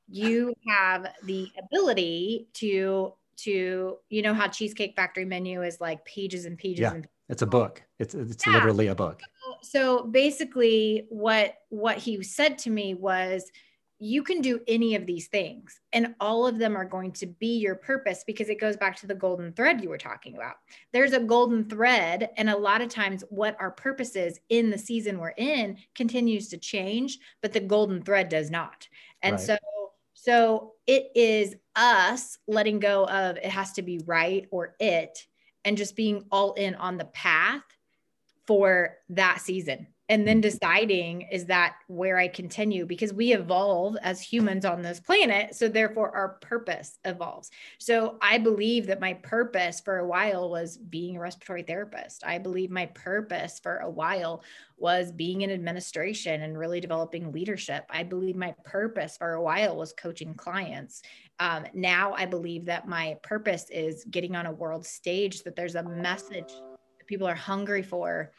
You 0.08 0.54
have 0.68 1.06
the 1.24 1.48
ability 1.58 2.48
to 2.54 3.14
to 3.38 3.98
you 4.08 4.22
know 4.22 4.34
how 4.34 4.48
cheesecake 4.48 4.94
factory 4.96 5.24
menu 5.24 5.62
is 5.62 5.80
like 5.80 6.04
pages 6.04 6.44
and 6.44 6.58
pages 6.58 6.80
yeah, 6.80 6.92
and 6.92 7.04
pages. 7.04 7.16
it's 7.28 7.42
a 7.42 7.46
book 7.46 7.82
it's 7.98 8.14
it's 8.14 8.46
yeah. 8.46 8.52
literally 8.52 8.88
a 8.88 8.94
book 8.94 9.20
so 9.62 10.04
basically 10.04 11.06
what 11.08 11.54
what 11.70 11.96
he 11.96 12.22
said 12.22 12.58
to 12.58 12.68
me 12.68 12.94
was 12.94 13.50
you 14.04 14.24
can 14.24 14.40
do 14.40 14.60
any 14.66 14.96
of 14.96 15.06
these 15.06 15.28
things 15.28 15.80
and 15.92 16.12
all 16.18 16.44
of 16.44 16.58
them 16.58 16.76
are 16.76 16.84
going 16.84 17.12
to 17.12 17.24
be 17.24 17.58
your 17.58 17.76
purpose 17.76 18.24
because 18.26 18.48
it 18.48 18.58
goes 18.58 18.76
back 18.76 18.96
to 18.96 19.06
the 19.06 19.14
golden 19.14 19.52
thread 19.52 19.80
you 19.80 19.88
were 19.88 19.96
talking 19.96 20.34
about. 20.34 20.56
There's 20.92 21.12
a 21.12 21.20
golden 21.20 21.68
thread 21.68 22.30
and 22.36 22.50
a 22.50 22.56
lot 22.56 22.80
of 22.80 22.88
times 22.88 23.22
what 23.30 23.56
our 23.60 23.70
purpose 23.70 24.16
is 24.16 24.40
in 24.48 24.70
the 24.70 24.78
season 24.78 25.18
we're 25.18 25.34
in 25.36 25.76
continues 25.94 26.48
to 26.48 26.58
change 26.58 27.20
but 27.42 27.52
the 27.52 27.60
golden 27.60 28.02
thread 28.02 28.28
does 28.28 28.50
not. 28.50 28.88
And 29.22 29.34
right. 29.34 29.40
so 29.40 29.56
so 30.14 30.72
it 30.88 31.12
is 31.14 31.54
us 31.76 32.38
letting 32.48 32.80
go 32.80 33.06
of 33.06 33.36
it 33.36 33.46
has 33.46 33.70
to 33.74 33.82
be 33.82 34.00
right 34.04 34.48
or 34.50 34.74
it 34.80 35.26
and 35.64 35.76
just 35.76 35.94
being 35.94 36.24
all 36.32 36.54
in 36.54 36.74
on 36.74 36.96
the 36.96 37.04
path 37.04 37.62
for 38.48 38.96
that 39.10 39.40
season 39.40 39.86
and 40.12 40.28
then 40.28 40.42
deciding 40.42 41.22
is 41.22 41.46
that 41.46 41.76
where 41.86 42.18
I 42.18 42.28
continue 42.28 42.84
because 42.84 43.14
we 43.14 43.32
evolve 43.32 43.96
as 44.02 44.20
humans 44.20 44.66
on 44.66 44.82
this 44.82 45.00
planet. 45.00 45.54
So, 45.54 45.68
therefore, 45.68 46.14
our 46.14 46.36
purpose 46.42 46.98
evolves. 47.06 47.50
So, 47.78 48.18
I 48.20 48.36
believe 48.36 48.86
that 48.88 49.00
my 49.00 49.14
purpose 49.14 49.80
for 49.80 50.00
a 50.00 50.06
while 50.06 50.50
was 50.50 50.76
being 50.76 51.16
a 51.16 51.20
respiratory 51.20 51.62
therapist. 51.62 52.24
I 52.26 52.36
believe 52.36 52.70
my 52.70 52.84
purpose 52.86 53.58
for 53.58 53.78
a 53.78 53.88
while 53.88 54.42
was 54.76 55.10
being 55.12 55.40
in 55.40 55.50
administration 55.50 56.42
and 56.42 56.58
really 56.58 56.80
developing 56.80 57.32
leadership. 57.32 57.86
I 57.88 58.02
believe 58.02 58.36
my 58.36 58.54
purpose 58.64 59.16
for 59.16 59.32
a 59.32 59.42
while 59.42 59.78
was 59.78 59.94
coaching 59.94 60.34
clients. 60.34 61.00
Um, 61.40 61.64
now, 61.72 62.12
I 62.12 62.26
believe 62.26 62.66
that 62.66 62.86
my 62.86 63.16
purpose 63.22 63.64
is 63.70 64.04
getting 64.10 64.36
on 64.36 64.44
a 64.44 64.52
world 64.52 64.84
stage, 64.84 65.42
that 65.44 65.56
there's 65.56 65.76
a 65.76 65.82
message 65.82 66.52
that 66.98 67.06
people 67.06 67.26
are 67.26 67.34
hungry 67.34 67.82
for 67.82 68.30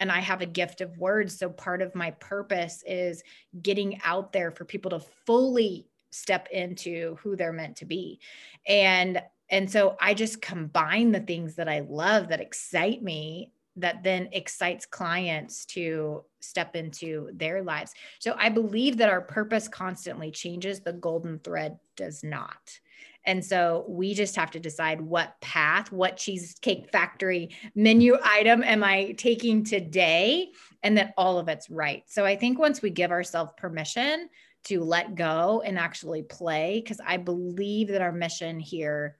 and 0.00 0.10
I 0.12 0.20
have 0.20 0.40
a 0.40 0.46
gift 0.46 0.80
of 0.80 0.96
words. 0.98 1.38
So 1.38 1.50
part 1.50 1.82
of 1.82 1.94
my 1.94 2.12
purpose 2.12 2.82
is 2.86 3.22
getting 3.62 4.00
out 4.04 4.32
there 4.32 4.50
for 4.50 4.64
people 4.64 4.90
to 4.90 5.00
fully 5.26 5.86
step 6.10 6.48
into 6.50 7.16
who 7.20 7.36
they're 7.36 7.52
meant 7.52 7.76
to 7.76 7.84
be. 7.84 8.20
And 8.66 9.22
and 9.50 9.70
so 9.70 9.96
I 10.00 10.12
just 10.12 10.42
combine 10.42 11.10
the 11.10 11.20
things 11.20 11.54
that 11.54 11.68
I 11.68 11.80
love 11.80 12.28
that 12.28 12.40
excite 12.40 13.02
me 13.02 13.52
that 13.76 14.02
then 14.02 14.28
excites 14.32 14.84
clients 14.84 15.64
to 15.64 16.24
step 16.40 16.74
into 16.74 17.30
their 17.32 17.62
lives. 17.62 17.94
So 18.18 18.34
I 18.36 18.48
believe 18.48 18.96
that 18.98 19.08
our 19.08 19.20
purpose 19.20 19.68
constantly 19.68 20.30
changes, 20.30 20.80
the 20.80 20.92
golden 20.92 21.38
thread 21.38 21.78
does 21.96 22.24
not. 22.24 22.80
And 23.28 23.44
so 23.44 23.84
we 23.86 24.14
just 24.14 24.34
have 24.36 24.50
to 24.52 24.58
decide 24.58 25.02
what 25.02 25.38
path, 25.42 25.92
what 25.92 26.16
cheesecake 26.16 26.90
factory 26.90 27.50
menu 27.74 28.16
item 28.24 28.62
am 28.62 28.82
I 28.82 29.12
taking 29.18 29.64
today, 29.64 30.48
and 30.82 30.96
that 30.96 31.12
all 31.18 31.38
of 31.38 31.48
it's 31.48 31.68
right. 31.68 32.04
So 32.06 32.24
I 32.24 32.36
think 32.36 32.58
once 32.58 32.80
we 32.80 32.88
give 32.88 33.10
ourselves 33.10 33.52
permission 33.58 34.30
to 34.64 34.80
let 34.80 35.14
go 35.14 35.62
and 35.62 35.78
actually 35.78 36.22
play, 36.22 36.80
because 36.82 37.02
I 37.06 37.18
believe 37.18 37.88
that 37.88 38.00
our 38.00 38.12
mission 38.12 38.58
here 38.58 39.18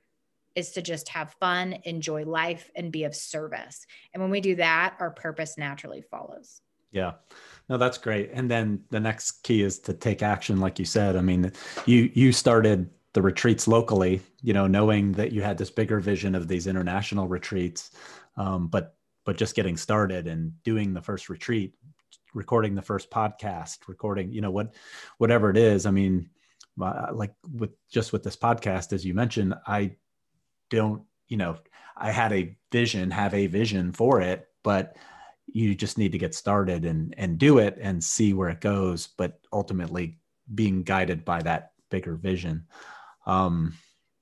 is 0.54 0.72
to 0.72 0.80
just 0.80 1.10
have 1.10 1.36
fun, 1.38 1.76
enjoy 1.84 2.24
life, 2.24 2.70
and 2.74 2.90
be 2.90 3.04
of 3.04 3.14
service. 3.14 3.86
And 4.14 4.22
when 4.22 4.30
we 4.30 4.40
do 4.40 4.56
that, 4.56 4.96
our 5.00 5.10
purpose 5.10 5.58
naturally 5.58 6.00
follows. 6.00 6.62
Yeah. 6.92 7.12
No, 7.68 7.76
that's 7.76 7.98
great. 7.98 8.30
And 8.32 8.50
then 8.50 8.80
the 8.88 9.00
next 9.00 9.42
key 9.42 9.62
is 9.62 9.78
to 9.80 9.92
take 9.92 10.22
action, 10.22 10.60
like 10.60 10.78
you 10.78 10.86
said. 10.86 11.14
I 11.14 11.20
mean, 11.20 11.52
you 11.84 12.10
you 12.14 12.32
started 12.32 12.88
the 13.14 13.22
retreats 13.22 13.66
locally, 13.66 14.20
you 14.42 14.52
know, 14.52 14.66
knowing 14.66 15.12
that 15.12 15.32
you 15.32 15.42
had 15.42 15.58
this 15.58 15.70
bigger 15.70 16.00
vision 16.00 16.34
of 16.34 16.48
these 16.48 16.66
international 16.66 17.26
retreats, 17.26 17.90
um, 18.36 18.68
but 18.68 18.94
but 19.24 19.36
just 19.36 19.54
getting 19.54 19.76
started 19.76 20.26
and 20.26 20.62
doing 20.62 20.94
the 20.94 21.02
first 21.02 21.28
retreat, 21.28 21.74
recording 22.32 22.74
the 22.74 22.82
first 22.82 23.10
podcast, 23.10 23.78
recording, 23.88 24.32
you 24.32 24.40
know, 24.40 24.50
what 24.50 24.74
whatever 25.18 25.50
it 25.50 25.56
is. 25.56 25.86
I 25.86 25.90
mean, 25.90 26.30
uh, 26.80 27.08
like 27.12 27.34
with 27.52 27.70
just 27.90 28.12
with 28.12 28.22
this 28.22 28.36
podcast, 28.36 28.92
as 28.92 29.04
you 29.04 29.14
mentioned, 29.14 29.54
I 29.66 29.96
don't, 30.70 31.02
you 31.28 31.36
know, 31.36 31.56
I 31.96 32.10
had 32.10 32.32
a 32.32 32.56
vision, 32.70 33.10
have 33.10 33.34
a 33.34 33.46
vision 33.46 33.92
for 33.92 34.20
it, 34.20 34.48
but 34.62 34.96
you 35.46 35.74
just 35.74 35.98
need 35.98 36.12
to 36.12 36.18
get 36.18 36.34
started 36.34 36.84
and 36.84 37.14
and 37.16 37.38
do 37.38 37.58
it 37.58 37.78
and 37.80 38.04
see 38.04 38.34
where 38.34 38.50
it 38.50 38.60
goes, 38.60 39.08
but 39.16 39.40
ultimately 39.52 40.18
being 40.54 40.82
guided 40.82 41.24
by 41.24 41.42
that 41.42 41.72
bigger 41.90 42.14
vision. 42.14 42.66
Um, 43.28 43.74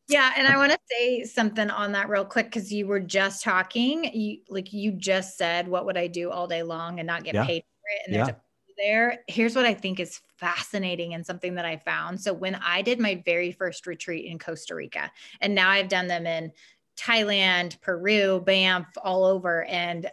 yeah, 0.09 0.33
and 0.37 0.47
I 0.47 0.57
want 0.57 0.73
to 0.73 0.79
say 0.91 1.25
something 1.25 1.69
on 1.71 1.93
that 1.93 2.09
real 2.09 2.25
quick 2.25 2.47
because 2.47 2.73
you 2.73 2.87
were 2.87 3.01
just 3.01 3.43
talking. 3.43 4.05
You 4.05 4.39
like 4.49 4.73
you 4.73 4.93
just 4.93 5.37
said, 5.37 5.67
"What 5.67 5.87
would 5.87 5.97
I 5.97 6.07
do 6.07 6.31
all 6.31 6.47
day 6.47 6.63
long 6.63 7.01
and 7.01 7.07
not 7.07 7.25
get 7.25 7.35
yeah. 7.35 7.47
paid 7.47 7.63
for 7.63 7.89
it?" 7.89 8.03
And 8.07 8.15
there's 8.15 8.29
yeah. 8.29 8.35
a 8.35 8.47
there. 8.77 9.21
Here's 9.27 9.57
what 9.57 9.65
I 9.65 9.75
think 9.75 10.01
is 10.01 10.21
fascinating 10.37 11.15
and 11.15 11.25
something 11.25 11.55
that 11.55 11.65
I 11.65 11.79
found. 11.79 12.21
So 12.21 12.33
when 12.33 12.57
I 12.57 12.83
did 12.83 13.01
my 13.01 13.23
very 13.25 13.53
first 13.53 13.87
retreat 13.87 14.27
in 14.27 14.39
Costa 14.39 14.75
Rica, 14.75 15.11
and 15.41 15.55
now 15.55 15.71
I've 15.71 15.89
done 15.89 16.07
them 16.07 16.27
in 16.27 16.53
Thailand, 16.97 17.81
Peru, 17.81 18.41
Banff, 18.41 18.87
all 19.03 19.25
over. 19.25 19.65
And 19.65 20.11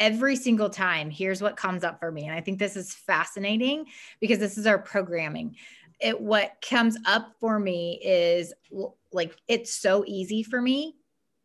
every 0.00 0.36
single 0.36 0.68
time, 0.68 1.08
here's 1.08 1.40
what 1.40 1.56
comes 1.56 1.84
up 1.84 2.00
for 2.00 2.10
me. 2.10 2.24
And 2.26 2.34
I 2.34 2.40
think 2.40 2.58
this 2.58 2.76
is 2.76 2.92
fascinating 2.92 3.86
because 4.20 4.38
this 4.38 4.58
is 4.58 4.66
our 4.66 4.78
programming. 4.78 5.56
It 6.00 6.20
what 6.20 6.64
comes 6.68 6.96
up 7.06 7.34
for 7.40 7.58
me 7.58 8.00
is 8.04 8.52
like 9.12 9.36
it's 9.48 9.74
so 9.74 10.04
easy 10.06 10.42
for 10.42 10.60
me 10.60 10.96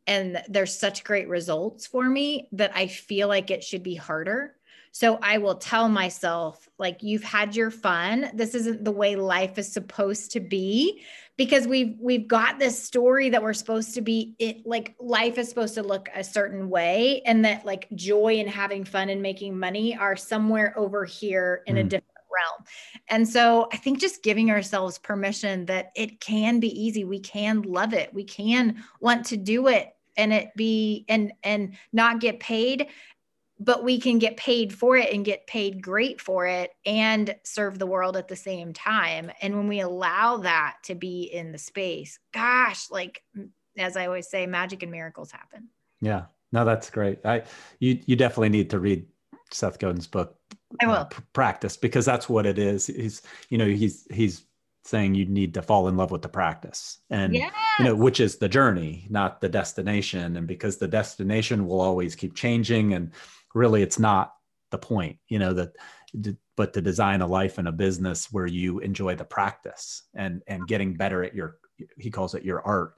and 0.08 0.42
there's 0.48 0.78
such 0.78 1.04
great 1.04 1.28
results 1.28 1.86
for 1.86 2.04
me 2.04 2.50
that 2.54 2.72
I 2.76 2.88
feel 2.88 3.28
like 3.28 3.52
it 3.52 3.64
should 3.64 3.84
be 3.84 3.96
harder. 3.96 4.56
So 4.92 5.20
I 5.22 5.38
will 5.38 5.56
tell 5.56 5.88
myself, 5.88 6.68
like, 6.80 7.04
you've 7.04 7.24
had 7.24 7.56
your 7.56 7.70
fun. 7.70 8.32
This 8.34 8.56
isn't 8.56 8.84
the 8.84 8.92
way 8.92 9.16
life 9.16 9.60
is 9.60 9.72
supposed 9.72 10.32
to 10.32 10.40
be 10.40 11.04
because 11.38 11.68
we've 11.68 11.96
we've 12.02 12.28
got 12.28 12.60
this 12.60 12.82
story 12.82 13.30
that 13.30 13.42
we're 13.42 13.54
supposed 13.54 13.94
to 13.94 14.02
be 14.02 14.36
it 14.40 14.66
like 14.66 14.96
life 15.00 15.38
is 15.38 15.48
supposed 15.48 15.74
to 15.76 15.82
look 15.82 16.10
a 16.14 16.22
certain 16.22 16.70
way 16.70 17.22
and 17.26 17.46
that 17.46 17.66
like 17.66 17.88
joy 17.96 18.40
and 18.40 18.50
having 18.50 18.84
fun 18.84 19.08
and 19.08 19.22
making 19.22 19.58
money 19.58 19.96
are 19.96 20.18
somewhere 20.18 20.78
over 20.78 21.06
here 21.06 21.64
in 21.66 21.78
mm. 21.78 21.80
a 21.80 21.84
different 21.84 22.19
realm. 22.34 22.66
And 23.08 23.28
so 23.28 23.68
I 23.72 23.78
think 23.78 24.00
just 24.00 24.24
giving 24.24 24.52
ourselves 24.52 24.98
permission 24.98 25.66
that 25.66 25.92
it 25.96 26.20
can 26.20 26.60
be 26.60 26.70
easy. 26.70 27.04
We 27.04 27.20
can 27.20 27.62
love 27.62 27.94
it. 27.94 28.14
We 28.14 28.24
can 28.24 28.84
want 29.00 29.26
to 29.28 29.38
do 29.38 29.68
it 29.68 29.94
and 30.20 30.34
it 30.34 30.52
be 30.56 31.06
and 31.08 31.32
and 31.44 31.76
not 31.94 32.20
get 32.20 32.40
paid 32.40 32.88
but 33.62 33.84
we 33.84 34.00
can 34.00 34.20
get 34.20 34.38
paid 34.38 34.74
for 34.74 34.96
it 34.96 35.14
and 35.14 35.26
get 35.26 35.46
paid 35.46 35.82
great 35.82 36.22
for 36.22 36.48
it 36.48 36.72
and 36.86 37.36
serve 37.44 37.78
the 37.78 37.86
world 37.86 38.16
at 38.16 38.28
the 38.28 38.36
same 38.36 38.74
time 38.74 39.32
and 39.42 39.56
when 39.56 39.68
we 39.68 39.80
allow 39.80 40.38
that 40.38 40.78
to 40.84 40.96
be 40.96 41.24
in 41.24 41.52
the 41.52 41.58
space 41.58 42.20
gosh 42.34 42.90
like 42.92 43.24
as 43.78 43.96
i 43.96 44.06
always 44.06 44.30
say 44.30 44.46
magic 44.46 44.84
and 44.84 44.92
miracles 44.92 45.32
happen 45.32 45.70
yeah 46.02 46.26
no 46.52 46.66
that's 46.66 46.90
great 46.90 47.26
i 47.26 47.44
you 47.80 48.00
you 48.06 48.16
definitely 48.16 48.50
need 48.50 48.70
to 48.70 48.80
read 48.80 49.06
seth 49.52 49.80
godin's 49.80 50.08
book 50.08 50.39
I 50.82 50.88
will. 50.88 50.94
Uh, 50.94 51.10
practice 51.34 51.78
because 51.78 52.06
that's 52.06 52.30
what 52.30 52.46
it 52.46 52.60
is. 52.60 52.88
He's, 52.88 53.22
you 53.50 53.58
know, 53.58 53.68
he's 53.68 54.08
he's 54.12 54.44
saying 54.86 55.14
you 55.14 55.26
need 55.26 55.54
to 55.54 55.62
fall 55.62 55.88
in 55.88 55.98
love 55.98 56.10
with 56.10 56.22
the 56.22 56.30
practice 56.30 57.00
and 57.10 57.36
yes. 57.36 57.54
you 57.78 57.86
know 57.86 57.96
which 57.96 58.20
is 58.20 58.38
the 58.38 58.50
journey 58.50 59.06
not 59.10 59.40
the 59.42 59.50
destination 59.50 60.38
and 60.38 60.48
because 60.48 60.78
the 60.78 60.88
destination 60.88 61.68
will 61.68 61.82
always 61.82 62.16
keep 62.16 62.34
changing 62.34 62.94
and 62.94 63.12
really 63.54 63.84
it's 63.84 64.00
not 64.00 64.36
the 64.72 64.78
point 64.78 65.18
you 65.28 65.38
know 65.38 65.54
that 65.54 65.76
but 66.56 66.74
to 66.74 66.82
design 66.82 67.22
a 67.22 67.28
life 67.28 67.58
and 67.58 67.68
a 67.68 67.74
business 67.74 68.32
where 68.32 68.48
you 68.48 68.80
enjoy 68.80 69.16
the 69.16 69.24
practice 69.24 70.04
and 70.16 70.42
and 70.48 70.68
getting 70.68 70.94
better 70.94 71.24
at 71.24 71.36
your 71.36 71.58
he 71.98 72.10
calls 72.10 72.34
it 72.34 72.44
your 72.44 72.62
art 72.66 72.96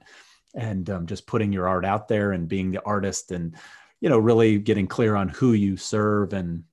and 0.54 0.88
um, 0.90 1.06
just 1.06 1.26
putting 1.26 1.52
your 1.52 1.68
art 1.68 1.84
out 1.84 2.08
there 2.08 2.32
and 2.32 2.48
being 2.48 2.70
the 2.70 2.82
artist 2.84 3.32
and 3.32 3.54
you 4.00 4.08
know 4.08 4.18
really 4.18 4.58
getting 4.58 4.86
clear 4.86 5.14
on 5.14 5.28
who 5.28 5.52
you 5.52 5.76
serve 5.76 6.32
and 6.32 6.64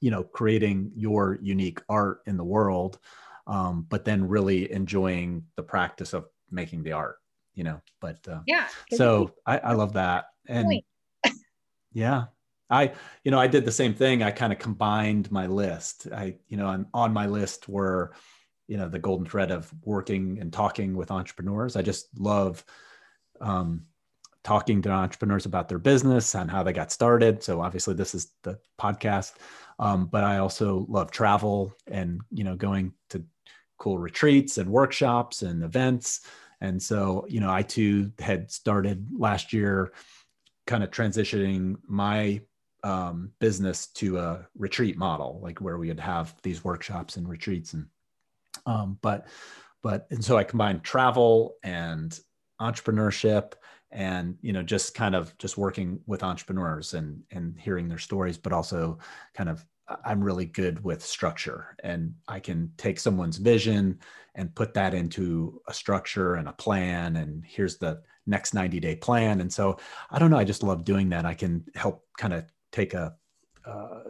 you 0.00 0.10
know 0.10 0.22
creating 0.22 0.92
your 0.94 1.38
unique 1.42 1.80
art 1.88 2.20
in 2.26 2.36
the 2.36 2.44
world 2.44 2.98
um, 3.46 3.86
but 3.88 4.04
then 4.04 4.28
really 4.28 4.70
enjoying 4.70 5.44
the 5.56 5.62
practice 5.62 6.12
of 6.12 6.26
making 6.50 6.82
the 6.82 6.92
art 6.92 7.16
you 7.54 7.64
know 7.64 7.80
but 8.00 8.18
uh, 8.28 8.40
yeah 8.46 8.68
so 8.92 9.32
I, 9.46 9.58
I 9.58 9.72
love 9.72 9.94
that. 9.94 10.26
And 10.46 10.82
yeah 11.92 12.26
i 12.70 12.92
you 13.24 13.30
know 13.30 13.40
i 13.40 13.46
did 13.46 13.64
the 13.64 13.72
same 13.72 13.94
thing. 13.94 14.22
I 14.22 14.30
kind 14.30 14.52
of 14.52 14.58
combined 14.58 15.32
my 15.32 15.46
list. 15.46 16.06
I 16.12 16.36
you 16.48 16.56
know 16.56 16.66
i'm 16.66 16.86
on 16.94 17.12
my 17.12 17.26
list 17.26 17.68
were 17.68 18.12
you 18.68 18.76
know 18.76 18.88
the 18.88 18.98
golden 18.98 19.26
thread 19.26 19.50
of 19.50 19.72
working 19.82 20.38
and 20.40 20.52
talking 20.52 20.94
with 20.94 21.10
entrepreneurs. 21.10 21.74
I 21.74 21.82
just 21.82 22.08
love 22.18 22.64
um, 23.40 23.86
talking 24.44 24.80
to 24.80 24.90
entrepreneurs 24.90 25.46
about 25.46 25.68
their 25.68 25.78
business 25.78 26.34
and 26.34 26.50
how 26.50 26.62
they 26.62 26.72
got 26.72 26.92
started 26.92 27.42
so 27.42 27.60
obviously 27.60 27.94
this 27.94 28.14
is 28.14 28.32
the 28.42 28.58
podcast 28.80 29.34
um, 29.78 30.06
but 30.06 30.24
i 30.24 30.38
also 30.38 30.86
love 30.88 31.10
travel 31.10 31.72
and 31.86 32.20
you 32.30 32.44
know 32.44 32.56
going 32.56 32.92
to 33.10 33.24
cool 33.78 33.98
retreats 33.98 34.58
and 34.58 34.68
workshops 34.68 35.42
and 35.42 35.62
events. 35.62 36.20
And 36.60 36.82
so, 36.82 37.24
you 37.28 37.40
know, 37.40 37.50
I 37.50 37.62
too 37.62 38.12
had 38.18 38.50
started 38.50 39.06
last 39.16 39.52
year 39.52 39.92
kind 40.66 40.82
of 40.82 40.90
transitioning 40.90 41.76
my 41.86 42.42
um, 42.84 43.30
business 43.38 43.86
to 43.86 44.18
a 44.18 44.46
retreat 44.56 44.98
model, 44.98 45.40
like 45.42 45.60
where 45.60 45.78
we 45.78 45.88
would 45.88 46.00
have 46.00 46.34
these 46.42 46.64
workshops 46.64 47.16
and 47.16 47.28
retreats. 47.28 47.72
And, 47.72 47.86
um, 48.66 48.98
but, 49.00 49.26
but, 49.82 50.06
and 50.10 50.24
so 50.24 50.36
I 50.36 50.44
combined 50.44 50.82
travel 50.82 51.54
and 51.62 52.18
entrepreneurship 52.60 53.52
and 53.90 54.36
you 54.42 54.52
know 54.52 54.62
just 54.62 54.94
kind 54.94 55.14
of 55.14 55.36
just 55.38 55.56
working 55.56 56.00
with 56.06 56.22
entrepreneurs 56.22 56.94
and 56.94 57.22
and 57.30 57.58
hearing 57.58 57.88
their 57.88 57.98
stories 57.98 58.36
but 58.36 58.52
also 58.52 58.98
kind 59.34 59.48
of 59.48 59.64
I'm 60.04 60.22
really 60.22 60.44
good 60.44 60.84
with 60.84 61.04
structure 61.04 61.76
and 61.82 62.14
I 62.26 62.40
can 62.40 62.70
take 62.76 63.00
someone's 63.00 63.38
vision 63.38 63.98
and 64.34 64.54
put 64.54 64.74
that 64.74 64.94
into 64.94 65.60
a 65.66 65.74
structure 65.74 66.34
and 66.34 66.48
a 66.48 66.52
plan. 66.52 67.16
And 67.16 67.44
here's 67.44 67.78
the 67.78 68.02
next 68.26 68.54
90 68.54 68.80
day 68.80 68.96
plan. 68.96 69.40
And 69.40 69.52
so 69.52 69.78
I 70.10 70.18
don't 70.18 70.30
know, 70.30 70.38
I 70.38 70.44
just 70.44 70.62
love 70.62 70.84
doing 70.84 71.08
that. 71.10 71.24
I 71.24 71.34
can 71.34 71.64
help 71.74 72.04
kind 72.18 72.34
of 72.34 72.44
take 72.70 72.94
a, 72.94 73.14
a 73.64 74.00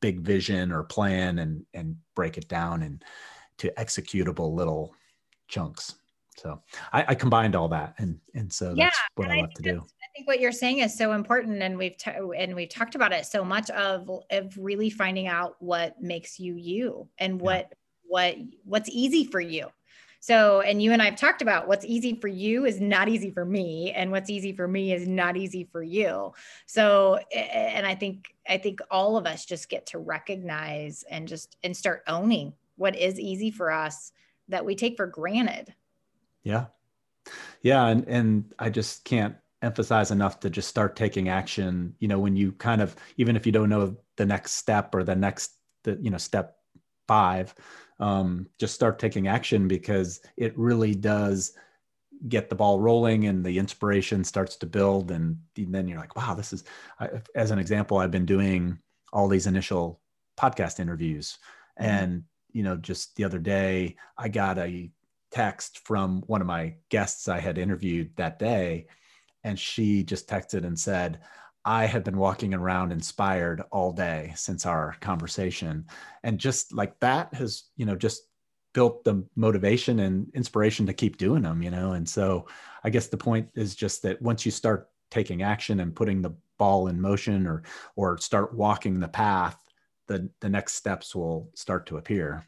big 0.00 0.20
vision 0.20 0.72
or 0.72 0.82
plan 0.82 1.38
and, 1.38 1.64
and 1.72 1.96
break 2.16 2.36
it 2.36 2.48
down 2.48 2.82
into 2.82 3.72
executable 3.78 4.52
little 4.52 4.94
chunks. 5.46 5.94
So 6.38 6.62
I, 6.92 7.04
I 7.08 7.14
combined 7.14 7.54
all 7.54 7.68
that. 7.68 7.94
And, 7.98 8.18
and 8.34 8.52
so 8.52 8.72
yeah, 8.74 8.86
that's 8.86 8.98
what 9.16 9.30
I 9.30 9.40
love 9.40 9.54
to 9.54 9.62
do 9.62 9.84
I 10.08 10.16
think 10.16 10.26
what 10.26 10.40
you're 10.40 10.52
saying 10.52 10.78
is 10.78 10.96
so 10.96 11.12
important, 11.12 11.62
and 11.62 11.76
we've 11.76 11.96
t- 11.96 12.10
and 12.10 12.54
we've 12.54 12.68
talked 12.68 12.94
about 12.94 13.12
it 13.12 13.26
so 13.26 13.44
much 13.44 13.70
of 13.70 14.10
of 14.30 14.56
really 14.56 14.90
finding 14.90 15.26
out 15.26 15.56
what 15.58 16.00
makes 16.00 16.40
you 16.40 16.54
you 16.54 17.08
and 17.18 17.40
what 17.40 17.68
yeah. 17.70 17.76
what 18.04 18.36
what's 18.64 18.88
easy 18.88 19.24
for 19.24 19.40
you. 19.40 19.66
So, 20.20 20.62
and 20.62 20.82
you 20.82 20.92
and 20.92 21.00
I've 21.00 21.16
talked 21.16 21.42
about 21.42 21.68
what's 21.68 21.84
easy 21.84 22.14
for 22.14 22.28
you 22.28 22.64
is 22.64 22.80
not 22.80 23.08
easy 23.08 23.30
for 23.30 23.44
me, 23.44 23.92
and 23.92 24.10
what's 24.10 24.30
easy 24.30 24.52
for 24.52 24.66
me 24.66 24.92
is 24.92 25.06
not 25.06 25.36
easy 25.36 25.68
for 25.70 25.82
you. 25.82 26.32
So, 26.66 27.16
and 27.34 27.86
I 27.86 27.94
think 27.94 28.34
I 28.48 28.56
think 28.56 28.80
all 28.90 29.16
of 29.16 29.26
us 29.26 29.44
just 29.44 29.68
get 29.68 29.86
to 29.86 29.98
recognize 29.98 31.04
and 31.10 31.28
just 31.28 31.56
and 31.62 31.76
start 31.76 32.02
owning 32.06 32.54
what 32.76 32.96
is 32.96 33.20
easy 33.20 33.50
for 33.50 33.70
us 33.70 34.12
that 34.48 34.64
we 34.64 34.74
take 34.74 34.96
for 34.96 35.06
granted. 35.06 35.74
Yeah. 36.42 36.66
Yeah. 37.62 37.86
And 37.86 38.06
and 38.08 38.54
I 38.58 38.70
just 38.70 39.04
can't 39.04 39.36
emphasize 39.62 40.10
enough 40.10 40.38
to 40.40 40.50
just 40.50 40.68
start 40.68 40.94
taking 40.94 41.28
action 41.28 41.92
you 41.98 42.06
know 42.06 42.18
when 42.18 42.36
you 42.36 42.52
kind 42.52 42.80
of 42.80 42.94
even 43.16 43.34
if 43.34 43.44
you 43.44 43.50
don't 43.50 43.68
know 43.68 43.96
the 44.16 44.24
next 44.24 44.52
step 44.52 44.94
or 44.94 45.02
the 45.02 45.16
next 45.16 45.54
the 45.84 45.98
you 46.00 46.10
know 46.10 46.18
step 46.18 46.58
five 47.06 47.54
um, 48.00 48.46
just 48.60 48.74
start 48.74 49.00
taking 49.00 49.26
action 49.26 49.66
because 49.66 50.20
it 50.36 50.56
really 50.56 50.94
does 50.94 51.54
get 52.28 52.48
the 52.48 52.54
ball 52.54 52.78
rolling 52.78 53.26
and 53.26 53.44
the 53.44 53.58
inspiration 53.58 54.22
starts 54.22 54.54
to 54.56 54.66
build 54.66 55.10
and, 55.10 55.36
and 55.56 55.74
then 55.74 55.88
you're 55.88 55.98
like 55.98 56.14
wow 56.14 56.34
this 56.34 56.52
is 56.52 56.64
I, 57.00 57.08
as 57.34 57.50
an 57.50 57.58
example 57.58 57.98
i've 57.98 58.10
been 58.10 58.26
doing 58.26 58.78
all 59.12 59.28
these 59.28 59.46
initial 59.46 60.00
podcast 60.38 60.78
interviews 60.78 61.38
mm-hmm. 61.80 61.90
and 61.90 62.24
you 62.52 62.62
know 62.62 62.76
just 62.76 63.16
the 63.16 63.24
other 63.24 63.38
day 63.38 63.96
i 64.16 64.28
got 64.28 64.58
a 64.58 64.90
text 65.30 65.80
from 65.86 66.22
one 66.26 66.40
of 66.40 66.46
my 66.46 66.74
guests 66.88 67.28
i 67.28 67.38
had 67.38 67.58
interviewed 67.58 68.10
that 68.16 68.38
day 68.38 68.86
and 69.44 69.58
she 69.58 70.02
just 70.02 70.28
texted 70.28 70.64
and 70.64 70.78
said 70.78 71.20
i 71.64 71.84
have 71.84 72.04
been 72.04 72.16
walking 72.16 72.54
around 72.54 72.92
inspired 72.92 73.62
all 73.70 73.92
day 73.92 74.32
since 74.36 74.64
our 74.64 74.96
conversation. 75.00 75.84
And 76.22 76.38
just 76.38 76.72
like 76.72 76.98
that 77.00 77.34
has 77.34 77.64
you 77.76 77.84
know 77.84 77.96
just 77.96 78.22
built 78.74 79.04
the 79.04 79.24
motivation 79.34 80.00
and 80.00 80.30
inspiration 80.34 80.86
to 80.86 80.92
keep 80.92 81.16
doing 81.16 81.42
them 81.42 81.62
you 81.62 81.70
know? 81.70 81.92
And 81.92 82.08
so 82.08 82.46
i 82.84 82.90
guess 82.90 83.08
the 83.08 83.16
point 83.16 83.48
is 83.54 83.74
just 83.74 84.02
that 84.02 84.20
once 84.22 84.46
you 84.46 84.52
start 84.52 84.88
taking 85.10 85.42
action 85.42 85.80
and 85.80 85.96
putting 85.96 86.22
the 86.22 86.34
ball 86.58 86.88
in 86.88 87.00
motion 87.00 87.46
or 87.46 87.62
or 87.96 88.18
start 88.18 88.54
walking 88.54 88.98
the 88.98 89.08
path 89.08 89.58
the 90.06 90.28
the 90.40 90.48
next 90.48 90.74
steps 90.74 91.14
will 91.14 91.50
start 91.54 91.86
to 91.86 91.98
appear 91.98 92.46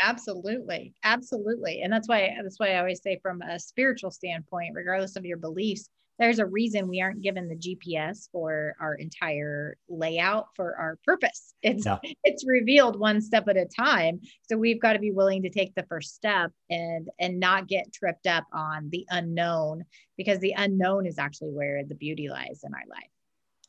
absolutely 0.00 0.94
absolutely 1.04 1.82
and 1.82 1.92
that's 1.92 2.08
why 2.08 2.34
that's 2.42 2.58
why 2.58 2.72
i 2.72 2.78
always 2.78 3.02
say 3.02 3.18
from 3.22 3.42
a 3.42 3.58
spiritual 3.58 4.10
standpoint 4.10 4.74
regardless 4.74 5.16
of 5.16 5.24
your 5.24 5.38
beliefs 5.38 5.88
there's 6.18 6.38
a 6.38 6.46
reason 6.46 6.88
we 6.88 7.00
aren't 7.00 7.22
given 7.22 7.48
the 7.48 7.56
GPS 7.56 8.28
for 8.32 8.74
our 8.80 8.94
entire 8.94 9.76
layout 9.88 10.48
for 10.54 10.76
our 10.76 10.98
purpose. 11.04 11.54
It's 11.62 11.84
yeah. 11.84 11.98
it's 12.22 12.46
revealed 12.46 12.96
one 12.96 13.20
step 13.20 13.48
at 13.48 13.56
a 13.56 13.64
time. 13.64 14.20
So 14.42 14.56
we've 14.56 14.80
got 14.80 14.92
to 14.92 15.00
be 15.00 15.10
willing 15.10 15.42
to 15.42 15.50
take 15.50 15.74
the 15.74 15.82
first 15.84 16.14
step 16.14 16.52
and 16.70 17.08
and 17.18 17.40
not 17.40 17.66
get 17.66 17.92
tripped 17.92 18.28
up 18.28 18.44
on 18.52 18.88
the 18.90 19.04
unknown 19.10 19.84
because 20.16 20.38
the 20.38 20.54
unknown 20.56 21.06
is 21.06 21.18
actually 21.18 21.50
where 21.50 21.82
the 21.82 21.96
beauty 21.96 22.28
lies 22.28 22.60
in 22.62 22.72
our 22.72 22.86
life. 22.88 23.10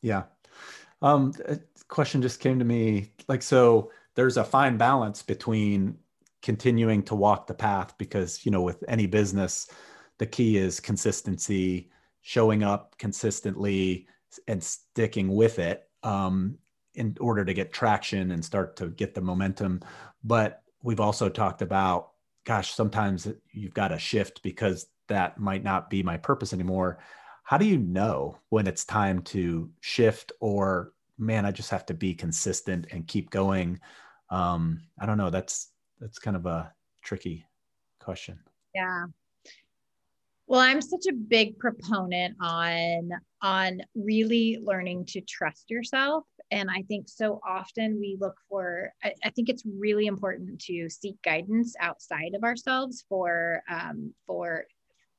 Yeah. 0.03 0.23
Um 1.01 1.33
a 1.45 1.57
question 1.87 2.21
just 2.21 2.39
came 2.39 2.59
to 2.59 2.65
me 2.65 3.13
like 3.27 3.41
so 3.41 3.91
there's 4.13 4.37
a 4.37 4.43
fine 4.43 4.77
balance 4.77 5.23
between 5.23 5.97
continuing 6.47 7.03
to 7.03 7.13
walk 7.13 7.45
the 7.45 7.53
path 7.53 7.93
because 7.97 8.45
you 8.45 8.51
know 8.53 8.61
with 8.61 8.81
any 8.87 9.05
business 9.05 9.67
the 10.17 10.25
key 10.25 10.55
is 10.55 10.79
consistency 10.79 11.89
showing 12.21 12.63
up 12.63 12.97
consistently 12.97 14.07
and 14.47 14.63
sticking 14.63 15.35
with 15.35 15.59
it 15.59 15.89
um, 16.03 16.57
in 16.93 17.17
order 17.19 17.43
to 17.43 17.53
get 17.53 17.73
traction 17.73 18.31
and 18.31 18.45
start 18.45 18.77
to 18.77 18.87
get 18.91 19.13
the 19.13 19.19
momentum. 19.19 19.81
But 20.23 20.63
we've 20.81 21.01
also 21.01 21.27
talked 21.27 21.61
about, 21.61 22.11
gosh, 22.45 22.73
sometimes 22.73 23.27
you've 23.51 23.73
got 23.73 23.89
to 23.89 23.99
shift 23.99 24.41
because 24.41 24.87
that 25.09 25.37
might 25.37 25.65
not 25.65 25.89
be 25.89 26.01
my 26.01 26.15
purpose 26.15 26.53
anymore. 26.53 26.99
How 27.43 27.57
do 27.57 27.65
you 27.65 27.77
know 27.77 28.37
when 28.47 28.67
it's 28.67 28.85
time 28.85 29.21
to 29.23 29.69
shift 29.81 30.31
or, 30.39 30.93
man, 31.17 31.45
I 31.45 31.51
just 31.51 31.71
have 31.71 31.85
to 31.87 31.93
be 31.93 32.13
consistent 32.13 32.87
and 32.91 33.05
keep 33.05 33.31
going? 33.31 33.81
Um, 34.29 34.81
I 34.97 35.05
don't 35.05 35.17
know. 35.17 35.29
That's 35.29 35.71
that's 35.99 36.19
kind 36.19 36.37
of 36.37 36.45
a 36.45 36.71
tricky 37.03 37.45
question. 37.99 38.39
Yeah. 38.73 39.05
Well, 40.47 40.61
I'm 40.61 40.81
such 40.81 41.07
a 41.09 41.13
big 41.13 41.59
proponent 41.59 42.35
on 42.41 43.09
on 43.41 43.81
really 43.95 44.59
learning 44.63 45.05
to 45.07 45.21
trust 45.21 45.69
yourself 45.69 46.23
and 46.51 46.69
I 46.69 46.83
think 46.83 47.09
so 47.09 47.39
often 47.45 47.99
we 47.99 48.17
look 48.19 48.37
for, 48.49 48.93
I, 49.03 49.13
I, 49.23 49.29
think 49.31 49.49
it's 49.49 49.63
really 49.65 50.07
important 50.07 50.59
to 50.61 50.89
seek 50.89 51.21
guidance 51.21 51.75
outside 51.79 52.33
of 52.35 52.43
ourselves 52.43 53.03
for, 53.09 53.61
um, 53.69 54.13
for, 54.25 54.65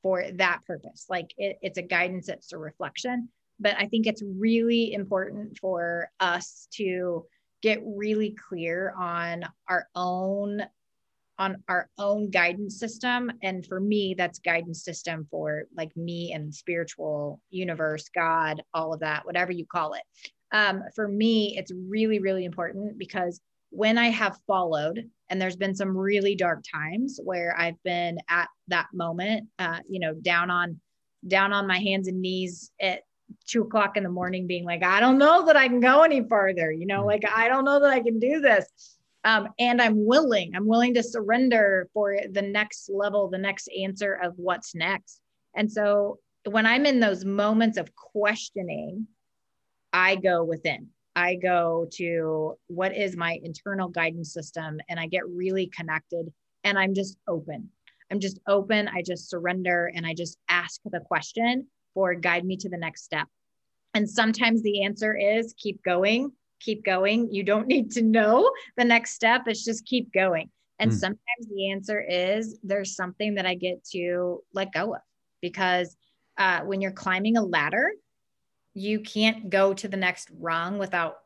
for 0.03 0.25
that 0.35 0.61
purpose. 0.67 1.07
Like 1.11 1.35
it, 1.37 1.59
it's 1.61 1.79
a 1.79 1.83
guidance, 1.83 2.29
it's 2.29 2.53
a 2.53 2.59
reflection. 2.59 3.29
But 3.61 3.75
I 3.77 3.87
think 3.87 4.07
it's 4.07 4.23
really 4.23 4.93
important 4.95 5.59
for 5.59 6.11
us 6.21 6.69
to 6.75 7.27
get 7.63 7.81
really 7.85 8.37
clear 8.49 8.95
on 8.99 9.45
our 9.69 9.89
own 9.95 10.63
on 11.41 11.63
our 11.69 11.89
own 11.99 12.31
guidance 12.31 12.81
system. 12.81 13.31
And 13.43 13.65
for 13.65 13.81
me 13.81 14.15
that's 14.17 14.39
guidance 14.39 14.85
system 14.85 15.27
for 15.31 15.65
like 15.77 15.97
me 15.97 16.33
and 16.33 16.55
spiritual 16.55 17.41
universe 17.51 18.09
god 18.15 18.63
all 18.75 18.93
of 18.93 19.01
that 19.01 19.25
whatever 19.25 19.53
you 19.53 19.65
call 19.67 19.95
it. 19.95 20.03
Um, 20.53 20.83
for 20.95 21.09
me, 21.09 21.57
it's 21.57 21.73
really, 21.89 22.19
really 22.21 22.45
important 22.45 22.99
because 22.99 23.41
when 23.71 23.99
I 23.99 24.09
have 24.09 24.39
followed, 24.47 25.09
and 25.29 25.41
there's 25.41 25.57
been 25.57 25.75
some 25.75 25.97
really 25.97 26.35
dark 26.35 26.65
times 26.73 27.21
where 27.23 27.55
I've 27.59 27.81
been 27.83 28.19
at 28.31 28.49
that 28.69 28.87
moment, 28.95 29.49
uh, 29.59 29.81
you 29.89 30.01
know, 30.01 30.15
down 30.15 30.51
on 30.51 30.81
down 31.27 31.53
on 31.53 31.67
my 31.67 31.79
hands 31.79 32.09
and 32.09 32.23
knees 32.23 32.71
at 32.81 33.03
two 33.47 33.63
o'clock 33.63 33.97
in 33.97 34.03
the 34.03 34.09
morning, 34.11 34.47
being 34.47 34.65
like, 34.65 34.83
I 34.83 35.01
don't 35.01 35.19
know 35.19 35.47
that 35.47 35.57
I 35.57 35.69
can 35.69 35.81
go 35.81 36.03
any 36.03 36.23
farther, 36.23 36.71
you 36.73 36.87
know, 36.87 37.03
mm. 37.03 37.07
like 37.07 37.23
I 37.35 37.49
don't 37.49 37.65
know 37.65 37.81
that 37.81 37.91
I 37.91 38.01
can 38.01 38.19
do 38.19 38.41
this. 38.41 38.67
Um, 39.25 39.49
and 39.59 39.83
I'm 39.83 40.07
willing, 40.07 40.55
I'm 40.55 40.67
willing 40.67 40.95
to 40.95 41.03
surrender 41.03 41.89
for 41.93 42.17
the 42.31 42.43
next 42.43 42.89
level, 42.89 43.29
the 43.29 43.39
next 43.39 43.69
answer 43.79 44.15
of 44.15 44.35
what's 44.37 44.75
next. 44.75 45.21
And 45.55 45.71
so 45.71 46.19
when 46.45 46.67
I'm 46.67 46.87
in 46.87 47.01
those 47.01 47.25
moments 47.25 47.79
of 47.79 47.95
questioning, 47.95 49.07
I 49.93 50.17
go 50.17 50.45
within. 50.45 50.89
I 51.17 51.35
go 51.35 51.89
to 51.95 52.57
what 52.69 52.97
is 52.97 53.17
my 53.17 53.41
internal 53.43 53.89
guidance 53.89 54.33
system 54.33 54.79
and 54.89 55.01
I 55.01 55.07
get 55.07 55.29
really 55.29 55.67
connected 55.67 56.33
and 56.63 56.79
I'm 56.79 56.95
just 56.95 57.17
open. 57.27 57.71
I'm 58.11 58.21
just 58.21 58.39
open. 58.47 58.89
I 58.89 59.03
just 59.03 59.29
surrender 59.29 59.91
and 59.95 60.07
I 60.07 60.15
just 60.15 60.39
ask 60.49 60.81
the 60.85 61.01
question 61.01 61.67
for 61.95 62.15
guide 62.15 62.45
me 62.45 62.57
to 62.59 62.69
the 62.69 62.77
next 62.77 63.05
step. 63.05 63.27
And 63.95 64.09
sometimes 64.09 64.63
the 64.63 64.85
answer 64.85 65.17
is 65.17 65.55
keep 65.59 65.83
going, 65.83 66.33
keep 66.61 66.85
going. 66.85 67.33
You 67.33 67.43
don't 67.43 67.67
need 67.67 67.91
to 67.93 68.03
know 68.03 68.51
the 68.77 68.85
next 68.85 69.13
step. 69.13 69.43
It's 69.47 69.65
just 69.65 69.85
keep 69.87 70.13
going. 70.13 70.51
And 70.79 70.91
mm. 70.91 70.95
sometimes 70.95 71.49
the 71.51 71.71
answer 71.71 72.01
is 72.01 72.59
there's 72.63 72.95
something 72.95 73.35
that 73.35 73.47
I 73.47 73.55
get 73.55 73.85
to 73.93 74.43
let 74.55 74.73
go 74.73 74.95
of 74.95 75.01
because 75.41 75.97
uh, 76.37 76.61
when 76.61 76.81
you're 76.81 76.93
climbing 76.93 77.37
a 77.37 77.43
ladder, 77.43 77.93
you 78.75 79.01
can't 79.01 79.51
go 79.51 79.75
to 79.75 79.89
the 79.89 79.97
next 79.97 80.31
rung 80.39 80.79
without 80.79 81.17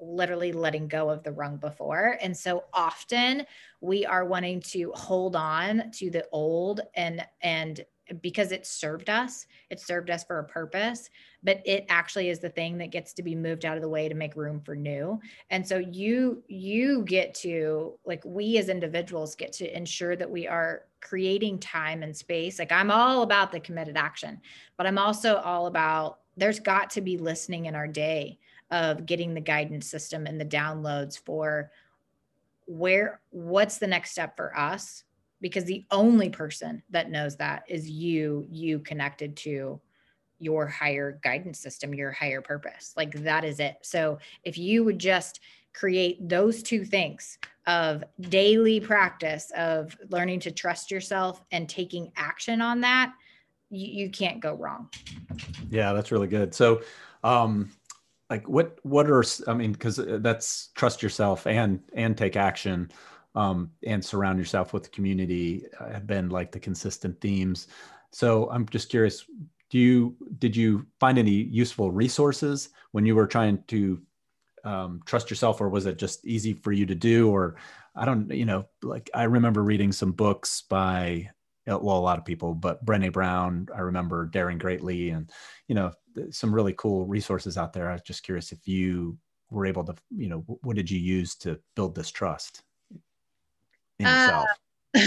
literally 0.00 0.52
letting 0.52 0.88
go 0.88 1.10
of 1.10 1.22
the 1.22 1.32
rung 1.32 1.56
before. 1.56 2.18
And 2.20 2.36
so 2.36 2.64
often 2.72 3.46
we 3.80 4.06
are 4.06 4.24
wanting 4.24 4.60
to 4.60 4.92
hold 4.94 5.34
on 5.34 5.90
to 5.92 6.10
the 6.10 6.26
old 6.30 6.80
and 6.94 7.24
and 7.40 7.84
because 8.22 8.52
it 8.52 8.66
served 8.66 9.10
us, 9.10 9.46
it 9.70 9.80
served 9.80 10.10
us 10.10 10.24
for 10.24 10.38
a 10.38 10.44
purpose, 10.44 11.10
but 11.42 11.62
it 11.64 11.86
actually 11.88 12.28
is 12.28 12.38
the 12.38 12.48
thing 12.48 12.78
that 12.78 12.90
gets 12.90 13.12
to 13.14 13.22
be 13.22 13.34
moved 13.34 13.64
out 13.64 13.76
of 13.76 13.82
the 13.82 13.88
way 13.88 14.08
to 14.08 14.14
make 14.14 14.36
room 14.36 14.60
for 14.60 14.74
new. 14.74 15.20
And 15.50 15.66
so 15.66 15.78
you 15.78 16.42
you 16.48 17.02
get 17.04 17.34
to 17.36 17.98
like 18.04 18.22
we 18.24 18.58
as 18.58 18.68
individuals 18.68 19.34
get 19.34 19.52
to 19.54 19.76
ensure 19.76 20.16
that 20.16 20.30
we 20.30 20.46
are 20.46 20.84
creating 21.00 21.58
time 21.58 22.02
and 22.02 22.16
space. 22.16 22.58
Like 22.58 22.72
I'm 22.72 22.90
all 22.90 23.22
about 23.22 23.52
the 23.52 23.60
committed 23.60 23.96
action, 23.96 24.40
but 24.76 24.86
I'm 24.86 24.98
also 24.98 25.36
all 25.36 25.66
about 25.66 26.20
there's 26.36 26.60
got 26.60 26.90
to 26.90 27.00
be 27.00 27.18
listening 27.18 27.66
in 27.66 27.74
our 27.74 27.88
day 27.88 28.38
of 28.70 29.06
getting 29.06 29.34
the 29.34 29.40
guidance 29.40 29.88
system 29.90 30.26
and 30.26 30.40
the 30.40 30.44
downloads 30.44 31.18
for 31.18 31.70
where 32.66 33.20
what's 33.30 33.78
the 33.78 33.86
next 33.86 34.10
step 34.10 34.36
for 34.36 34.56
us 34.56 35.04
because 35.40 35.64
the 35.64 35.84
only 35.90 36.30
person 36.30 36.82
that 36.90 37.10
knows 37.10 37.36
that 37.36 37.64
is 37.68 37.88
you 37.88 38.46
you 38.50 38.78
connected 38.80 39.36
to 39.36 39.80
your 40.38 40.66
higher 40.66 41.18
guidance 41.22 41.58
system 41.58 41.94
your 41.94 42.12
higher 42.12 42.40
purpose 42.40 42.92
like 42.96 43.12
that 43.22 43.44
is 43.44 43.60
it 43.60 43.76
so 43.82 44.18
if 44.44 44.56
you 44.56 44.84
would 44.84 44.98
just 44.98 45.40
create 45.74 46.28
those 46.28 46.62
two 46.62 46.84
things 46.84 47.38
of 47.66 48.02
daily 48.20 48.80
practice 48.80 49.52
of 49.56 49.96
learning 50.10 50.40
to 50.40 50.50
trust 50.50 50.90
yourself 50.90 51.42
and 51.52 51.68
taking 51.68 52.10
action 52.16 52.60
on 52.60 52.80
that 52.80 53.12
you, 53.70 54.04
you 54.04 54.10
can't 54.10 54.40
go 54.40 54.54
wrong. 54.54 54.88
Yeah, 55.70 55.92
that's 55.92 56.12
really 56.12 56.26
good. 56.26 56.54
So, 56.54 56.82
um, 57.22 57.70
like 58.30 58.46
what 58.48 58.78
what 58.82 59.08
are 59.10 59.24
I 59.46 59.54
mean, 59.54 59.72
because 59.72 59.98
uh, 59.98 60.18
that's 60.20 60.68
trust 60.74 61.02
yourself 61.02 61.46
and 61.46 61.80
and 61.94 62.16
take 62.16 62.36
action. 62.36 62.90
Um, 63.38 63.70
and 63.86 64.04
surround 64.04 64.36
yourself 64.38 64.72
with 64.72 64.82
the 64.82 64.88
community 64.88 65.64
uh, 65.78 65.90
have 65.90 66.08
been 66.08 66.28
like 66.28 66.50
the 66.50 66.58
consistent 66.58 67.20
themes. 67.20 67.68
So 68.10 68.50
I'm 68.50 68.66
just 68.68 68.88
curious, 68.88 69.24
do 69.70 69.78
you 69.78 70.16
did 70.38 70.56
you 70.56 70.86
find 70.98 71.18
any 71.18 71.30
useful 71.30 71.92
resources 71.92 72.70
when 72.92 73.06
you 73.06 73.14
were 73.14 73.28
trying 73.28 73.62
to 73.68 74.02
um, 74.64 75.00
trust 75.04 75.30
yourself, 75.30 75.60
or 75.60 75.68
was 75.68 75.86
it 75.86 75.98
just 75.98 76.26
easy 76.26 76.52
for 76.52 76.72
you 76.72 76.86
to 76.86 76.96
do? 76.96 77.30
Or 77.30 77.56
I 77.94 78.04
don't, 78.04 78.28
you 78.30 78.44
know, 78.44 78.66
like 78.82 79.08
I 79.14 79.24
remember 79.24 79.62
reading 79.62 79.92
some 79.92 80.12
books 80.12 80.62
by 80.62 81.30
well, 81.66 81.98
a 81.98 82.08
lot 82.10 82.18
of 82.18 82.24
people, 82.24 82.54
but 82.54 82.84
Brené 82.84 83.12
Brown, 83.12 83.68
I 83.76 83.80
remember 83.80 84.26
Daring 84.26 84.58
Greatly, 84.58 85.10
and 85.10 85.30
you 85.68 85.74
know, 85.74 85.92
some 86.30 86.54
really 86.54 86.72
cool 86.72 87.06
resources 87.06 87.58
out 87.58 87.72
there. 87.72 87.88
I 87.88 87.92
was 87.92 88.02
just 88.02 88.24
curious 88.24 88.52
if 88.52 88.66
you 88.66 89.18
were 89.50 89.66
able 89.66 89.84
to, 89.84 89.94
you 90.10 90.28
know, 90.28 90.38
what 90.62 90.76
did 90.76 90.90
you 90.90 90.98
use 90.98 91.36
to 91.36 91.60
build 91.76 91.94
this 91.94 92.10
trust 92.10 92.62
Uh, 94.04 94.44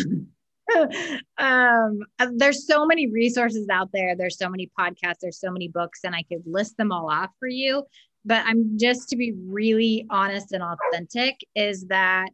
um, 1.38 2.00
uh, 2.20 2.28
there's 2.36 2.68
so 2.68 2.86
many 2.86 3.08
resources 3.08 3.68
out 3.70 3.90
there. 3.94 4.16
There's 4.16 4.38
so 4.38 4.50
many 4.50 4.70
podcasts. 4.80 5.20
There's 5.22 5.40
so 5.40 5.52
many 5.52 5.68
books, 5.68 6.02
and 6.04 6.16
I 6.16 6.24
could 6.24 6.44
list 6.46 6.78
them 6.78 6.92
all 6.92 7.10
off 7.10 7.32
for 7.40 7.48
you. 7.48 7.84
But 8.24 8.46
I'm 8.46 8.78
just 8.78 9.10
to 9.10 9.16
be 9.16 9.34
really 9.48 10.06
honest 10.10 10.52
and 10.52 10.64
authentic 10.64 11.36
is 11.56 11.86
that 11.88 12.30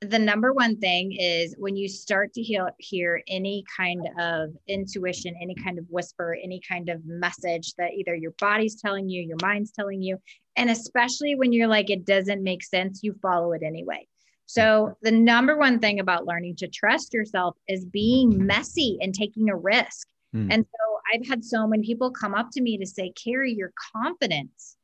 the 0.00 0.18
number 0.18 0.52
one 0.52 0.76
thing 0.78 1.12
is 1.12 1.54
when 1.58 1.76
you 1.76 1.88
start 1.88 2.32
to 2.34 2.42
hear, 2.42 2.70
hear 2.78 3.22
any 3.28 3.64
kind 3.76 4.06
of 4.18 4.50
intuition, 4.66 5.34
any 5.40 5.54
kind 5.54 5.78
of 5.78 5.86
whisper, 5.88 6.36
any 6.42 6.60
kind 6.68 6.88
of 6.88 7.00
message 7.06 7.72
that 7.78 7.92
either 7.92 8.14
your 8.14 8.34
body's 8.38 8.80
telling 8.80 9.08
you, 9.08 9.22
your 9.22 9.38
mind's 9.42 9.70
telling 9.70 10.02
you, 10.02 10.18
and 10.56 10.70
especially 10.70 11.34
when 11.36 11.52
you're 11.52 11.68
like, 11.68 11.90
it 11.90 12.04
doesn't 12.04 12.42
make 12.42 12.62
sense, 12.62 13.00
you 13.02 13.14
follow 13.22 13.52
it 13.52 13.62
anyway. 13.62 14.06
So, 14.46 14.96
the 15.02 15.10
number 15.10 15.56
one 15.56 15.78
thing 15.78 16.00
about 16.00 16.26
learning 16.26 16.56
to 16.56 16.68
trust 16.68 17.14
yourself 17.14 17.56
is 17.68 17.84
being 17.84 18.46
messy 18.46 18.98
and 19.00 19.14
taking 19.14 19.48
a 19.48 19.56
risk. 19.56 20.08
Mm. 20.34 20.48
And 20.50 20.64
so, 20.64 20.98
I've 21.12 21.26
had 21.26 21.44
so 21.44 21.66
many 21.66 21.84
people 21.84 22.10
come 22.10 22.34
up 22.34 22.50
to 22.52 22.60
me 22.60 22.76
to 22.78 22.86
say, 22.86 23.12
Carrie, 23.12 23.52
your 23.52 23.72
confidence, 23.94 24.76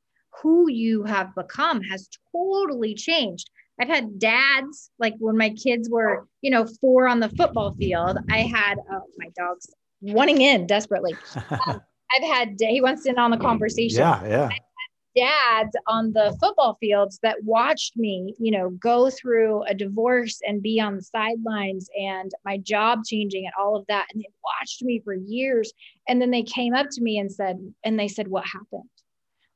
who 0.42 0.70
you 0.70 1.04
have 1.04 1.34
become 1.34 1.82
has 1.82 2.08
totally 2.32 2.94
changed 2.94 3.50
I've 3.80 3.88
had 3.88 4.18
dads, 4.18 4.90
like 4.98 5.14
when 5.18 5.38
my 5.38 5.50
kids 5.50 5.88
were, 5.88 6.26
you 6.42 6.50
know, 6.50 6.66
four 6.80 7.08
on 7.08 7.20
the 7.20 7.30
football 7.30 7.72
field, 7.72 8.18
I 8.28 8.40
had 8.40 8.78
uh, 8.78 9.00
my 9.16 9.28
dogs 9.36 9.72
wanting 10.02 10.42
in 10.42 10.66
desperately. 10.66 11.16
Um, 11.66 11.80
I've 12.12 12.28
had, 12.28 12.56
he 12.58 12.80
wants 12.80 13.06
in 13.06 13.20
on 13.20 13.30
the 13.30 13.36
conversation. 13.36 14.00
Yeah, 14.00 14.26
yeah. 14.26 14.48
Dads 15.16 15.76
on 15.88 16.12
the 16.12 16.36
football 16.40 16.76
fields 16.80 17.18
that 17.22 17.42
watched 17.42 17.96
me, 17.96 18.34
you 18.38 18.52
know, 18.52 18.70
go 18.70 19.10
through 19.10 19.64
a 19.64 19.74
divorce 19.74 20.40
and 20.46 20.62
be 20.62 20.80
on 20.80 20.96
the 20.96 21.02
sidelines 21.02 21.88
and 21.98 22.30
my 22.44 22.58
job 22.58 23.00
changing 23.04 23.44
and 23.44 23.54
all 23.58 23.76
of 23.76 23.86
that. 23.88 24.06
And 24.12 24.22
they 24.22 24.28
watched 24.44 24.82
me 24.82 25.00
for 25.04 25.14
years. 25.14 25.72
And 26.08 26.22
then 26.22 26.30
they 26.30 26.44
came 26.44 26.74
up 26.74 26.86
to 26.92 27.02
me 27.02 27.18
and 27.18 27.30
said, 27.30 27.58
and 27.84 27.98
they 27.98 28.08
said, 28.08 28.28
What 28.28 28.44
happened? 28.46 28.88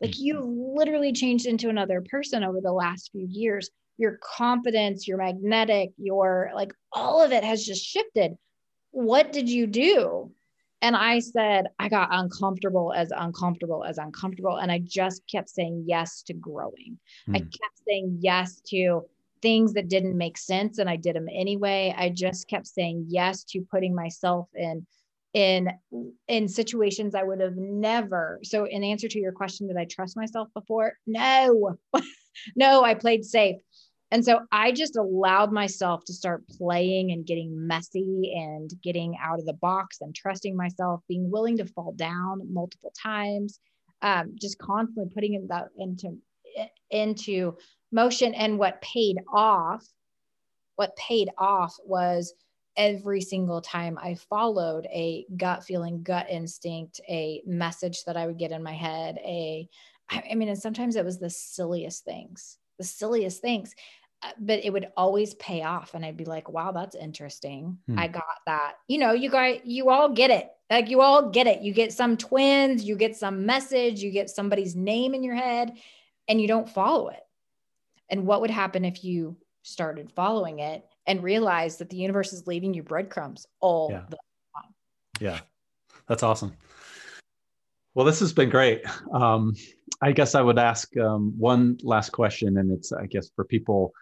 Like 0.01 0.11
mm-hmm. 0.11 0.25
you 0.25 0.75
literally 0.77 1.13
changed 1.13 1.47
into 1.47 1.69
another 1.69 2.03
person 2.03 2.43
over 2.43 2.61
the 2.61 2.73
last 2.73 3.11
few 3.13 3.27
years 3.31 3.71
your 3.97 4.19
confidence, 4.23 5.07
your 5.07 5.19
magnetic, 5.19 5.91
your 5.97 6.51
like 6.55 6.73
all 6.93 7.23
of 7.23 7.33
it 7.33 7.45
has 7.45 7.65
just 7.65 7.85
shifted. 7.85 8.37
What 8.91 9.33
did 9.33 9.49
you 9.49 9.67
do? 9.67 10.33
And 10.83 10.95
I 10.97 11.19
said, 11.19 11.69
I 11.79 11.89
got 11.89 12.09
uncomfortable 12.11 12.93
as 12.95 13.11
uncomfortable 13.17 13.85
as 13.85 13.99
uncomfortable. 13.99 14.57
And 14.57 14.71
I 14.71 14.81
just 14.81 15.23
kept 15.27 15.49
saying 15.49 15.85
yes 15.87 16.23
to 16.25 16.35
growing. 16.35 16.99
Mm. 17.29 17.37
I 17.37 17.39
hmm. 17.39 17.45
kept 17.45 17.81
saying 17.87 18.19
yes 18.21 18.61
to 18.69 19.03
things 19.41 19.75
that 19.75 19.89
didn't 19.89 20.17
make 20.17 20.39
sense 20.39 20.79
and 20.79 20.89
I 20.89 20.97
did 20.97 21.17
them 21.17 21.29
anyway. 21.31 21.95
I 21.97 22.09
just 22.09 22.49
kept 22.49 22.67
saying 22.67 23.07
yes 23.09 23.45
to 23.45 23.61
putting 23.71 23.95
myself 23.95 24.49
in 24.55 24.87
in 25.35 25.69
in 26.29 26.49
situations 26.49 27.15
I 27.15 27.25
would 27.25 27.41
have 27.41 27.57
never. 27.57 28.41
So 28.43 28.65
in 28.65 28.83
answer 28.85 29.09
to 29.09 29.19
your 29.19 29.33
question, 29.33 29.67
did 29.67 29.77
I 29.77 29.85
trust 29.85 30.17
myself 30.17 30.49
before? 30.55 30.95
No. 31.07 31.77
no, 32.57 32.85
I 32.85 32.95
played 32.95 33.25
safe. 33.25 33.57
And 34.11 34.25
so 34.25 34.41
I 34.53 34.71
just 34.71 34.97
allowed 34.97 35.53
myself 35.53 36.05
to 36.05 36.13
start 36.13 36.47
playing 36.49 37.11
and 37.11 37.27
getting 37.27 37.67
messy 37.67 38.33
and 38.37 38.71
getting 38.83 39.17
out 39.23 39.39
of 39.39 39.47
the 39.47 39.55
box 39.55 39.99
and 40.01 40.15
trusting 40.15 40.57
myself, 40.57 41.01
being 41.09 41.31
willing 41.31 41.57
to 41.57 41.67
fall 41.67 41.93
down 41.93 42.41
multiple 42.53 42.93
times, 43.01 43.59
um, 44.03 44.37
just 44.41 44.59
constantly 44.59 45.13
putting 45.13 45.47
that 45.49 45.69
into 45.79 46.19
into 46.91 47.57
motion. 47.91 48.35
And 48.35 48.59
what 48.59 48.81
paid 48.83 49.17
off, 49.33 49.85
what 50.77 50.97
paid 50.97 51.31
off 51.39 51.75
was 51.85 52.35
every 52.77 53.21
single 53.21 53.61
time 53.61 53.99
I 54.01 54.15
followed 54.15 54.87
a 54.87 55.25
gut 55.37 55.65
feeling, 55.65 56.03
gut 56.03 56.27
instinct, 56.31 57.01
a 57.09 57.43
message 57.47 58.05
that 58.05 58.17
I 58.17 58.27
would 58.27 58.39
get 58.39 58.53
in 58.53 58.63
my 58.63 58.75
head, 58.75 59.17
a 59.19 59.69
I 60.11 60.35
mean, 60.35 60.49
and 60.49 60.59
sometimes 60.59 60.97
it 60.97 61.05
was 61.05 61.19
the 61.19 61.31
silliest 61.31 62.05
things, 62.05 62.59
the 62.79 62.85
silliest 62.85 63.41
things. 63.41 63.75
Uh, 64.23 64.31
but 64.39 64.65
it 64.65 64.73
would 64.73 64.89
always 64.97 65.35
pay 65.35 65.63
off 65.63 65.93
and 65.93 66.05
i'd 66.05 66.17
be 66.17 66.25
like 66.25 66.49
wow 66.49 66.73
that's 66.73 66.97
interesting. 66.97 67.79
Hmm. 67.87 67.99
i 67.99 68.09
got 68.09 68.25
that. 68.47 68.75
You 68.89 68.99
know 68.99 69.13
you 69.13 69.31
guys 69.31 69.61
you 69.65 69.91
all 69.91 70.09
get 70.11 70.31
it. 70.31 70.51
Like 70.71 70.89
you 70.89 71.01
all 71.03 71.31
get 71.31 71.47
it. 71.47 71.63
You 71.63 71.73
get 71.73 71.93
some 71.93 72.17
twins 72.17 72.85
you 72.85 72.97
get 72.97 73.17
some 73.17 73.47
message 73.47 74.03
you 74.03 74.11
get 74.11 74.31
somebody's 74.31 74.75
name 74.75 75.15
in 75.15 75.23
your 75.23 75.35
head 75.35 75.73
and 76.29 76.41
you 76.41 76.49
don't 76.49 76.69
follow 76.69 77.09
it. 77.09 77.21
And 78.09 78.27
what 78.27 78.41
would 78.41 78.51
happen 78.51 78.85
if 78.85 79.05
you 79.05 79.37
started 79.63 80.13
following 80.13 80.59
it 80.59 80.85
and 81.07 81.23
realized 81.23 81.79
that 81.79 81.91
the 81.91 81.97
universe 81.97 82.33
is 82.33 82.47
leaving 82.47 82.75
you 82.75 82.83
breadcrumbs 82.83 83.47
all 83.61 83.91
yeah. 83.91 84.05
the 84.09 84.17
time? 84.17 84.75
Yeah. 85.21 85.41
That's 86.07 86.23
awesome 86.23 86.55
well 87.95 88.07
this 88.07 88.21
has 88.21 88.33
been 88.33 88.51
great 88.51 88.83
um, 89.13 89.55
i 90.03 90.13
guess 90.13 90.35
i 90.35 90.43
would 90.43 90.59
ask 90.59 90.97
um, 90.99 91.33
one 91.39 91.77
last 91.83 92.11
question 92.11 92.59
and 92.59 92.71
it's 92.71 92.93
i 92.93 93.07
guess 93.07 93.31
for 93.35 93.45
people 93.45 93.93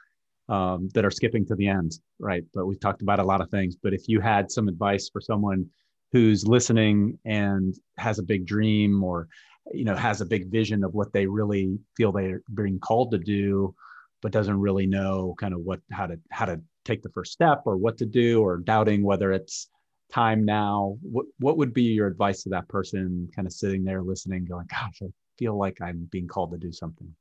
um, 0.48 0.88
that 0.94 1.04
are 1.04 1.10
skipping 1.10 1.46
to 1.46 1.54
the 1.54 1.68
end, 1.68 1.98
right? 2.18 2.44
But 2.52 2.66
we've 2.66 2.80
talked 2.80 3.00
about 3.00 3.20
a 3.20 3.24
lot 3.24 3.40
of 3.40 3.48
things. 3.50 3.76
But 3.76 3.94
if 3.94 4.08
you 4.08 4.20
had 4.20 4.50
some 4.50 4.68
advice 4.68 5.08
for 5.08 5.20
someone 5.20 5.70
who's 6.12 6.46
listening 6.46 7.18
and 7.24 7.74
has 7.96 8.18
a 8.18 8.22
big 8.22 8.46
dream 8.46 9.02
or 9.02 9.28
you 9.72 9.84
know 9.84 9.96
has 9.96 10.20
a 10.20 10.26
big 10.26 10.50
vision 10.50 10.84
of 10.84 10.92
what 10.92 11.12
they 11.12 11.26
really 11.26 11.78
feel 11.96 12.12
they're 12.12 12.42
being 12.52 12.78
called 12.78 13.12
to 13.12 13.18
do 13.18 13.74
but 14.20 14.32
doesn't 14.32 14.60
really 14.60 14.86
know 14.86 15.34
kind 15.38 15.54
of 15.54 15.60
what 15.60 15.80
how 15.90 16.06
to 16.06 16.18
how 16.30 16.44
to 16.44 16.60
take 16.84 17.00
the 17.02 17.08
first 17.10 17.32
step 17.32 17.62
or 17.64 17.76
what 17.76 17.96
to 17.96 18.04
do 18.04 18.42
or 18.42 18.58
doubting 18.58 19.04
whether 19.04 19.32
it's 19.32 19.68
time 20.12 20.44
now 20.44 20.98
what 21.02 21.26
what 21.38 21.56
would 21.56 21.72
be 21.72 21.82
your 21.82 22.06
advice 22.06 22.42
to 22.42 22.50
that 22.50 22.68
person 22.68 23.28
kind 23.34 23.46
of 23.46 23.52
sitting 23.52 23.82
there 23.82 24.02
listening 24.02 24.44
going 24.44 24.66
gosh 24.68 25.00
i 25.02 25.06
feel 25.38 25.56
like 25.56 25.80
i'm 25.80 26.08
being 26.10 26.28
called 26.28 26.50
to 26.50 26.58
do 26.58 26.70
something 26.70 27.14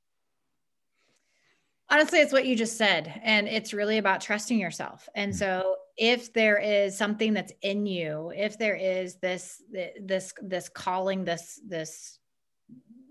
honestly 1.90 2.20
it's 2.20 2.34
what 2.34 2.46
you 2.46 2.56
just 2.56 2.78
said 2.78 3.22
and 3.24 3.48
it's 3.48 3.74
really 3.74 3.98
about 3.98 4.20
trusting 4.20 4.60
yourself 4.60 5.08
and 5.16 5.32
mm. 5.32 5.36
so 5.36 5.76
if 5.98 6.34
there 6.34 6.58
is 6.58 6.98
something 6.98 7.34
that's 7.34 7.54
in 7.62 7.86
you 7.86 8.32
if 8.36 8.58
there 8.58 8.76
is 8.76 9.16
this 9.16 9.62
this 10.02 10.34
this 10.42 10.68
calling 10.68 11.24
this 11.24 11.62
this 11.66 12.20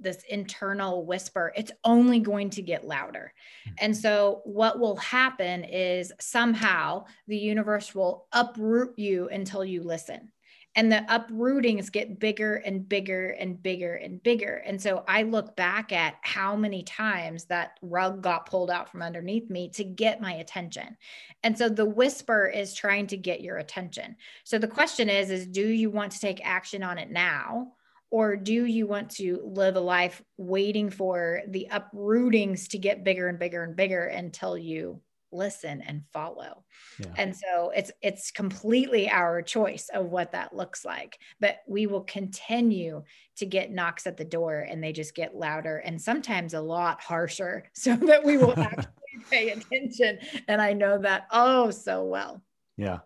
this 0.02 0.22
internal 0.28 1.04
whisper 1.04 1.52
it's 1.56 1.72
only 1.84 2.20
going 2.20 2.50
to 2.50 2.62
get 2.62 2.86
louder 2.86 3.32
and 3.78 3.92
mm-hmm. 3.92 4.00
so 4.00 4.42
what 4.44 4.78
will 4.78 4.96
happen 4.96 5.64
is 5.64 6.12
somehow 6.20 7.04
the 7.26 7.36
universe 7.36 7.94
will 7.94 8.26
uproot 8.32 8.98
you 8.98 9.28
until 9.28 9.64
you 9.64 9.82
listen 9.82 10.30
and 10.76 10.90
the 10.90 11.04
uprootings 11.08 11.90
get 11.90 12.20
bigger 12.20 12.56
and 12.56 12.88
bigger 12.88 13.30
and 13.30 13.60
bigger 13.60 13.94
and 13.96 14.22
bigger. 14.22 14.62
And 14.64 14.80
so 14.80 15.04
I 15.08 15.22
look 15.22 15.56
back 15.56 15.92
at 15.92 16.14
how 16.22 16.54
many 16.54 16.84
times 16.84 17.46
that 17.46 17.78
rug 17.82 18.22
got 18.22 18.46
pulled 18.46 18.70
out 18.70 18.88
from 18.88 19.02
underneath 19.02 19.50
me 19.50 19.68
to 19.70 19.84
get 19.84 20.20
my 20.20 20.34
attention. 20.34 20.96
And 21.42 21.58
so 21.58 21.68
the 21.68 21.86
whisper 21.86 22.46
is 22.46 22.72
trying 22.72 23.08
to 23.08 23.16
get 23.16 23.40
your 23.40 23.58
attention. 23.58 24.16
So 24.44 24.58
the 24.58 24.68
question 24.68 25.08
is 25.08 25.30
is 25.30 25.46
do 25.46 25.66
you 25.66 25.90
want 25.90 26.12
to 26.12 26.20
take 26.20 26.46
action 26.46 26.84
on 26.84 26.98
it 26.98 27.10
now? 27.10 27.72
Or 28.10 28.36
do 28.36 28.64
you 28.64 28.86
want 28.86 29.10
to 29.12 29.40
live 29.44 29.76
a 29.76 29.80
life 29.80 30.22
waiting 30.36 30.90
for 30.90 31.42
the 31.48 31.68
uprootings 31.70 32.68
to 32.68 32.78
get 32.78 33.04
bigger 33.04 33.28
and 33.28 33.38
bigger 33.38 33.62
and 33.62 33.76
bigger 33.76 34.04
until 34.04 34.58
you 34.58 35.00
listen 35.32 35.80
and 35.82 36.02
follow? 36.12 36.64
Yeah. 36.98 37.12
and 37.16 37.36
so 37.36 37.70
it's 37.70 37.92
it's 38.02 38.30
completely 38.30 39.08
our 39.08 39.42
choice 39.42 39.88
of 39.94 40.06
what 40.06 40.32
that 40.32 40.54
looks 40.54 40.84
like 40.84 41.18
but 41.40 41.58
we 41.66 41.86
will 41.86 42.02
continue 42.02 43.02
to 43.36 43.46
get 43.46 43.70
knocks 43.70 44.06
at 44.06 44.16
the 44.16 44.24
door 44.24 44.66
and 44.68 44.82
they 44.82 44.92
just 44.92 45.14
get 45.14 45.34
louder 45.34 45.78
and 45.78 46.00
sometimes 46.00 46.52
a 46.52 46.60
lot 46.60 47.00
harsher 47.00 47.70
so 47.74 47.96
that 47.96 48.24
we 48.24 48.36
will 48.36 48.58
actually 48.58 48.86
pay 49.30 49.50
attention. 49.50 50.18
And 50.48 50.60
i 50.60 50.72
know 50.72 50.98
that 50.98 51.26
oh 51.30 51.70
so 51.70 52.04
well. 52.04 52.42
Yeah. 52.76 52.98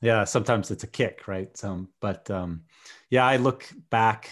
Yeah 0.00 0.24
sometimes 0.24 0.70
it's 0.70 0.84
a 0.84 0.88
kick 0.88 1.28
right? 1.28 1.56
So 1.56 1.86
but 2.00 2.30
um 2.30 2.62
yeah 3.10 3.26
i 3.26 3.36
look 3.36 3.68
back 3.90 4.30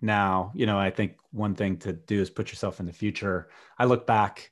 now 0.00 0.52
you 0.54 0.66
know 0.66 0.78
i 0.78 0.90
think 0.90 1.16
one 1.30 1.54
thing 1.54 1.76
to 1.76 1.92
do 1.92 2.20
is 2.20 2.30
put 2.30 2.50
yourself 2.50 2.80
in 2.80 2.86
the 2.86 2.92
future 2.92 3.48
i 3.78 3.84
look 3.84 4.06
back 4.06 4.50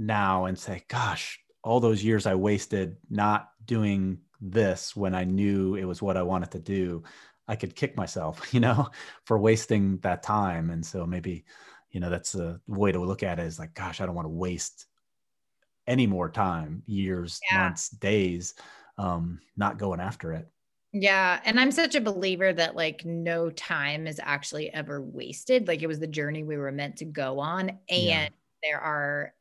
now 0.00 0.46
and 0.46 0.58
say, 0.58 0.82
gosh, 0.88 1.38
all 1.62 1.78
those 1.78 2.02
years 2.02 2.26
I 2.26 2.34
wasted 2.34 2.96
not 3.08 3.50
doing 3.64 4.18
this 4.40 4.96
when 4.96 5.14
I 5.14 5.24
knew 5.24 5.74
it 5.74 5.84
was 5.84 6.00
what 6.02 6.16
I 6.16 6.22
wanted 6.22 6.50
to 6.52 6.58
do, 6.58 7.04
I 7.46 7.54
could 7.56 7.76
kick 7.76 7.96
myself, 7.96 8.48
you 8.54 8.60
know, 8.60 8.88
for 9.24 9.38
wasting 9.38 9.98
that 9.98 10.22
time. 10.22 10.70
And 10.70 10.84
so 10.84 11.06
maybe, 11.06 11.44
you 11.90 12.00
know, 12.00 12.10
that's 12.10 12.34
a 12.34 12.60
way 12.66 12.92
to 12.92 12.98
look 12.98 13.22
at 13.22 13.38
it 13.38 13.46
is 13.46 13.58
like, 13.58 13.74
gosh, 13.74 14.00
I 14.00 14.06
don't 14.06 14.14
want 14.14 14.26
to 14.26 14.30
waste 14.30 14.86
any 15.86 16.06
more 16.06 16.30
time, 16.30 16.82
years, 16.86 17.40
yeah. 17.50 17.64
months, 17.64 17.90
days, 17.90 18.54
um, 18.96 19.40
not 19.56 19.78
going 19.78 20.00
after 20.00 20.32
it. 20.32 20.48
Yeah. 20.92 21.40
And 21.44 21.60
I'm 21.60 21.70
such 21.70 21.94
a 21.94 22.00
believer 22.00 22.52
that 22.52 22.74
like 22.74 23.04
no 23.04 23.50
time 23.50 24.06
is 24.06 24.20
actually 24.22 24.72
ever 24.72 25.00
wasted. 25.00 25.68
Like 25.68 25.82
it 25.82 25.86
was 25.86 26.00
the 26.00 26.06
journey 26.06 26.42
we 26.42 26.56
were 26.56 26.72
meant 26.72 26.96
to 26.96 27.04
go 27.04 27.38
on. 27.38 27.68
And 27.88 28.02
yeah. 28.02 28.28
there 28.62 28.80
are 28.80 29.34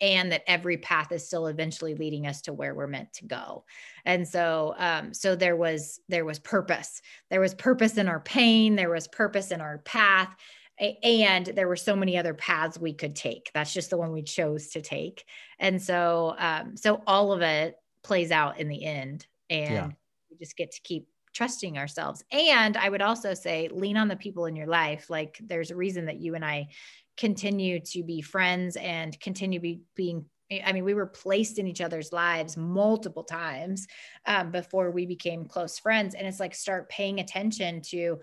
and 0.00 0.32
that 0.32 0.42
every 0.46 0.78
path 0.78 1.12
is 1.12 1.26
still 1.26 1.46
eventually 1.46 1.94
leading 1.94 2.26
us 2.26 2.40
to 2.42 2.52
where 2.52 2.74
we're 2.74 2.86
meant 2.86 3.12
to 3.12 3.26
go 3.26 3.64
and 4.06 4.26
so 4.26 4.74
um, 4.78 5.12
so 5.12 5.36
there 5.36 5.56
was 5.56 6.00
there 6.08 6.24
was 6.24 6.38
purpose 6.38 7.02
there 7.30 7.40
was 7.40 7.54
purpose 7.54 7.98
in 7.98 8.08
our 8.08 8.20
pain 8.20 8.76
there 8.76 8.90
was 8.90 9.06
purpose 9.08 9.50
in 9.50 9.60
our 9.60 9.78
path 9.78 10.34
and 11.02 11.46
there 11.54 11.68
were 11.68 11.76
so 11.76 11.94
many 11.94 12.16
other 12.16 12.34
paths 12.34 12.78
we 12.78 12.94
could 12.94 13.14
take 13.14 13.50
that's 13.52 13.74
just 13.74 13.90
the 13.90 13.96
one 13.96 14.10
we 14.10 14.22
chose 14.22 14.68
to 14.68 14.80
take 14.80 15.24
and 15.58 15.80
so 15.82 16.34
um, 16.38 16.76
so 16.76 17.02
all 17.06 17.32
of 17.32 17.42
it 17.42 17.76
plays 18.02 18.30
out 18.30 18.58
in 18.58 18.68
the 18.68 18.84
end 18.84 19.26
and 19.50 19.70
yeah. 19.70 19.90
We 20.32 20.44
just 20.44 20.56
get 20.56 20.72
to 20.72 20.80
keep 20.82 21.06
trusting 21.34 21.78
ourselves 21.78 22.24
and 22.32 22.76
i 22.76 22.88
would 22.88 23.00
also 23.00 23.32
say 23.32 23.68
lean 23.72 23.96
on 23.96 24.08
the 24.08 24.16
people 24.16 24.46
in 24.46 24.56
your 24.56 24.66
life 24.66 25.08
like 25.08 25.38
there's 25.42 25.70
a 25.70 25.76
reason 25.76 26.04
that 26.06 26.20
you 26.20 26.34
and 26.34 26.44
i 26.44 26.66
continue 27.16 27.78
to 27.80 28.02
be 28.02 28.20
friends 28.20 28.76
and 28.76 29.18
continue 29.20 29.60
be, 29.60 29.80
being 29.94 30.24
I 30.66 30.72
mean, 30.72 30.84
we 30.84 30.92
were 30.92 31.06
placed 31.06 31.58
in 31.58 31.66
each 31.66 31.80
other's 31.80 32.12
lives 32.12 32.58
multiple 32.58 33.24
times 33.24 33.86
um, 34.26 34.50
before 34.50 34.90
we 34.90 35.06
became 35.06 35.46
close 35.46 35.78
friends. 35.78 36.14
And 36.14 36.26
it's 36.26 36.40
like 36.40 36.54
start 36.54 36.90
paying 36.90 37.20
attention 37.20 37.80
to 37.90 38.18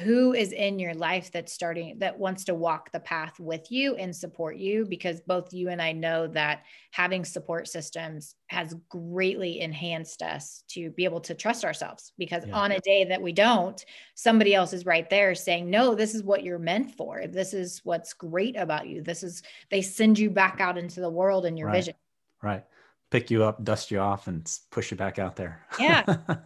who 0.00 0.32
is 0.32 0.52
in 0.52 0.78
your 0.78 0.94
life 0.94 1.30
that's 1.30 1.52
starting 1.52 1.98
that 1.98 2.18
wants 2.18 2.44
to 2.44 2.54
walk 2.54 2.90
the 2.92 3.00
path 3.00 3.38
with 3.38 3.70
you 3.70 3.94
and 3.96 4.14
support 4.14 4.56
you 4.56 4.86
because 4.86 5.20
both 5.20 5.52
you 5.52 5.68
and 5.68 5.82
I 5.82 5.92
know 5.92 6.26
that 6.28 6.62
having 6.92 7.24
support 7.24 7.68
systems 7.68 8.34
has 8.46 8.74
greatly 8.88 9.60
enhanced 9.60 10.22
us 10.22 10.64
to 10.68 10.90
be 10.90 11.04
able 11.04 11.20
to 11.20 11.34
trust 11.34 11.64
ourselves 11.64 12.12
because 12.16 12.46
yeah. 12.46 12.54
on 12.54 12.72
a 12.72 12.80
day 12.80 13.04
that 13.04 13.20
we 13.20 13.32
don't 13.32 13.84
somebody 14.14 14.54
else 14.54 14.72
is 14.72 14.86
right 14.86 15.08
there 15.10 15.34
saying 15.34 15.68
no 15.68 15.94
this 15.94 16.14
is 16.14 16.22
what 16.22 16.42
you're 16.42 16.58
meant 16.58 16.94
for. 16.94 17.26
This 17.26 17.52
is 17.52 17.80
what's 17.84 18.14
great 18.14 18.56
about 18.56 18.88
you. 18.88 19.02
This 19.02 19.22
is 19.22 19.42
they 19.70 19.82
send 19.82 20.18
you 20.18 20.30
back 20.30 20.60
out 20.60 20.78
into 20.78 21.00
the 21.00 21.10
world 21.10 21.44
and 21.44 21.58
your 21.58 21.68
right. 21.68 21.76
vision. 21.76 21.94
Right. 22.42 22.64
Pick 23.10 23.30
you 23.30 23.44
up 23.44 23.62
dust 23.62 23.90
you 23.90 23.98
off 23.98 24.26
and 24.26 24.50
push 24.70 24.90
you 24.90 24.96
back 24.96 25.18
out 25.18 25.36
there. 25.36 25.66
Yeah. 25.78 26.04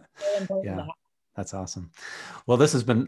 Yeah. 0.63 0.85
that's 1.35 1.53
awesome. 1.53 1.91
Well 2.47 2.57
this 2.57 2.73
has 2.73 2.83
been 2.83 3.07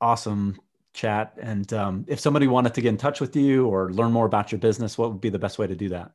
awesome 0.00 0.58
chat. 0.92 1.34
And 1.40 1.72
um, 1.72 2.04
if 2.08 2.18
somebody 2.18 2.46
wanted 2.46 2.74
to 2.74 2.80
get 2.80 2.88
in 2.88 2.96
touch 2.96 3.20
with 3.20 3.36
you 3.36 3.66
or 3.66 3.92
learn 3.92 4.12
more 4.12 4.26
about 4.26 4.50
your 4.50 4.58
business, 4.58 4.98
what 4.98 5.10
would 5.12 5.20
be 5.20 5.28
the 5.28 5.38
best 5.38 5.58
way 5.58 5.66
to 5.66 5.76
do 5.76 5.88
that? 5.90 6.12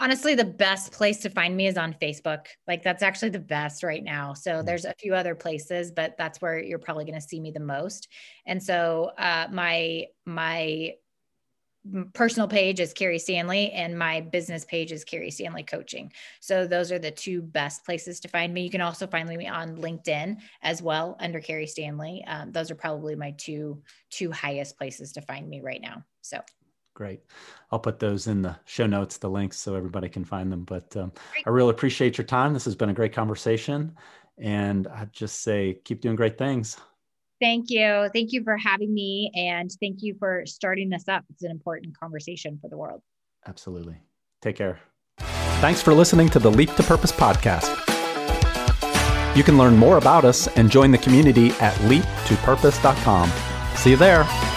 Honestly, 0.00 0.34
the 0.34 0.44
best 0.44 0.90
place 0.90 1.18
to 1.20 1.30
find 1.30 1.56
me 1.56 1.68
is 1.68 1.76
on 1.76 1.94
Facebook. 2.02 2.46
Like 2.66 2.82
that's 2.82 3.02
actually 3.02 3.28
the 3.28 3.38
best 3.38 3.84
right 3.84 4.02
now. 4.02 4.34
So 4.34 4.50
mm-hmm. 4.50 4.66
there's 4.66 4.84
a 4.84 4.94
few 4.98 5.14
other 5.14 5.34
places, 5.34 5.92
but 5.92 6.16
that's 6.18 6.40
where 6.42 6.58
you're 6.58 6.80
probably 6.80 7.04
going 7.04 7.20
to 7.20 7.26
see 7.26 7.40
me 7.40 7.52
the 7.52 7.60
most. 7.60 8.08
And 8.46 8.62
so 8.62 9.12
uh, 9.18 9.46
my 9.52 10.06
my 10.26 10.94
personal 12.14 12.48
page 12.48 12.80
is 12.80 12.92
Carrie 12.92 13.18
Stanley 13.18 13.70
and 13.72 13.98
my 13.98 14.20
business 14.20 14.64
page 14.64 14.90
is 14.90 15.04
Carrie 15.04 15.30
Stanley 15.30 15.62
Coaching. 15.62 16.12
So 16.40 16.66
those 16.66 16.90
are 16.90 16.98
the 16.98 17.10
two 17.10 17.42
best 17.42 17.84
places 17.84 18.20
to 18.20 18.28
find 18.28 18.54
me. 18.54 18.62
You 18.62 18.70
can 18.70 18.80
also 18.80 19.06
find 19.06 19.28
me 19.28 19.46
on 19.46 19.76
LinkedIn 19.76 20.38
as 20.62 20.82
well 20.82 21.16
under 21.20 21.40
Carrie 21.40 21.66
Stanley. 21.66 22.24
Um, 22.26 22.52
those 22.52 22.70
are 22.70 22.74
probably 22.74 23.16
my 23.16 23.32
two 23.32 23.82
two 24.10 24.30
highest 24.30 24.78
places 24.78 25.12
to 25.12 25.20
find 25.22 25.48
me 25.48 25.60
right 25.60 25.80
now. 25.80 26.04
So 26.22 26.40
great. 26.94 27.20
I'll 27.70 27.78
put 27.78 27.98
those 27.98 28.28
in 28.28 28.40
the 28.40 28.56
show 28.64 28.86
notes, 28.86 29.18
the 29.18 29.28
links, 29.28 29.58
so 29.58 29.74
everybody 29.74 30.08
can 30.08 30.24
find 30.24 30.50
them. 30.50 30.64
But 30.64 30.96
um, 30.96 31.12
I 31.44 31.50
really 31.50 31.70
appreciate 31.70 32.16
your 32.16 32.26
time. 32.26 32.54
This 32.54 32.64
has 32.64 32.76
been 32.76 32.90
a 32.90 32.94
great 32.94 33.12
conversation, 33.12 33.94
and 34.38 34.86
I'd 34.88 35.12
just 35.12 35.42
say 35.42 35.80
keep 35.84 36.00
doing 36.00 36.16
great 36.16 36.38
things. 36.38 36.78
Thank 37.44 37.68
you. 37.68 38.08
Thank 38.14 38.32
you 38.32 38.42
for 38.42 38.56
having 38.56 38.94
me. 38.94 39.30
And 39.34 39.70
thank 39.78 40.02
you 40.02 40.14
for 40.18 40.46
starting 40.46 40.88
this 40.88 41.08
up. 41.08 41.26
It's 41.28 41.42
an 41.42 41.50
important 41.50 41.94
conversation 42.00 42.58
for 42.58 42.70
the 42.70 42.78
world. 42.78 43.02
Absolutely. 43.46 43.96
Take 44.40 44.56
care. 44.56 44.80
Thanks 45.60 45.82
for 45.82 45.92
listening 45.92 46.30
to 46.30 46.38
the 46.38 46.50
Leap 46.50 46.74
to 46.76 46.82
Purpose 46.82 47.12
podcast. 47.12 47.68
You 49.36 49.42
can 49.42 49.58
learn 49.58 49.76
more 49.76 49.98
about 49.98 50.24
us 50.24 50.48
and 50.56 50.70
join 50.70 50.90
the 50.90 50.96
community 50.96 51.50
at 51.60 51.74
leaptopurpose.com. 51.82 53.30
See 53.76 53.90
you 53.90 53.96
there. 53.96 54.53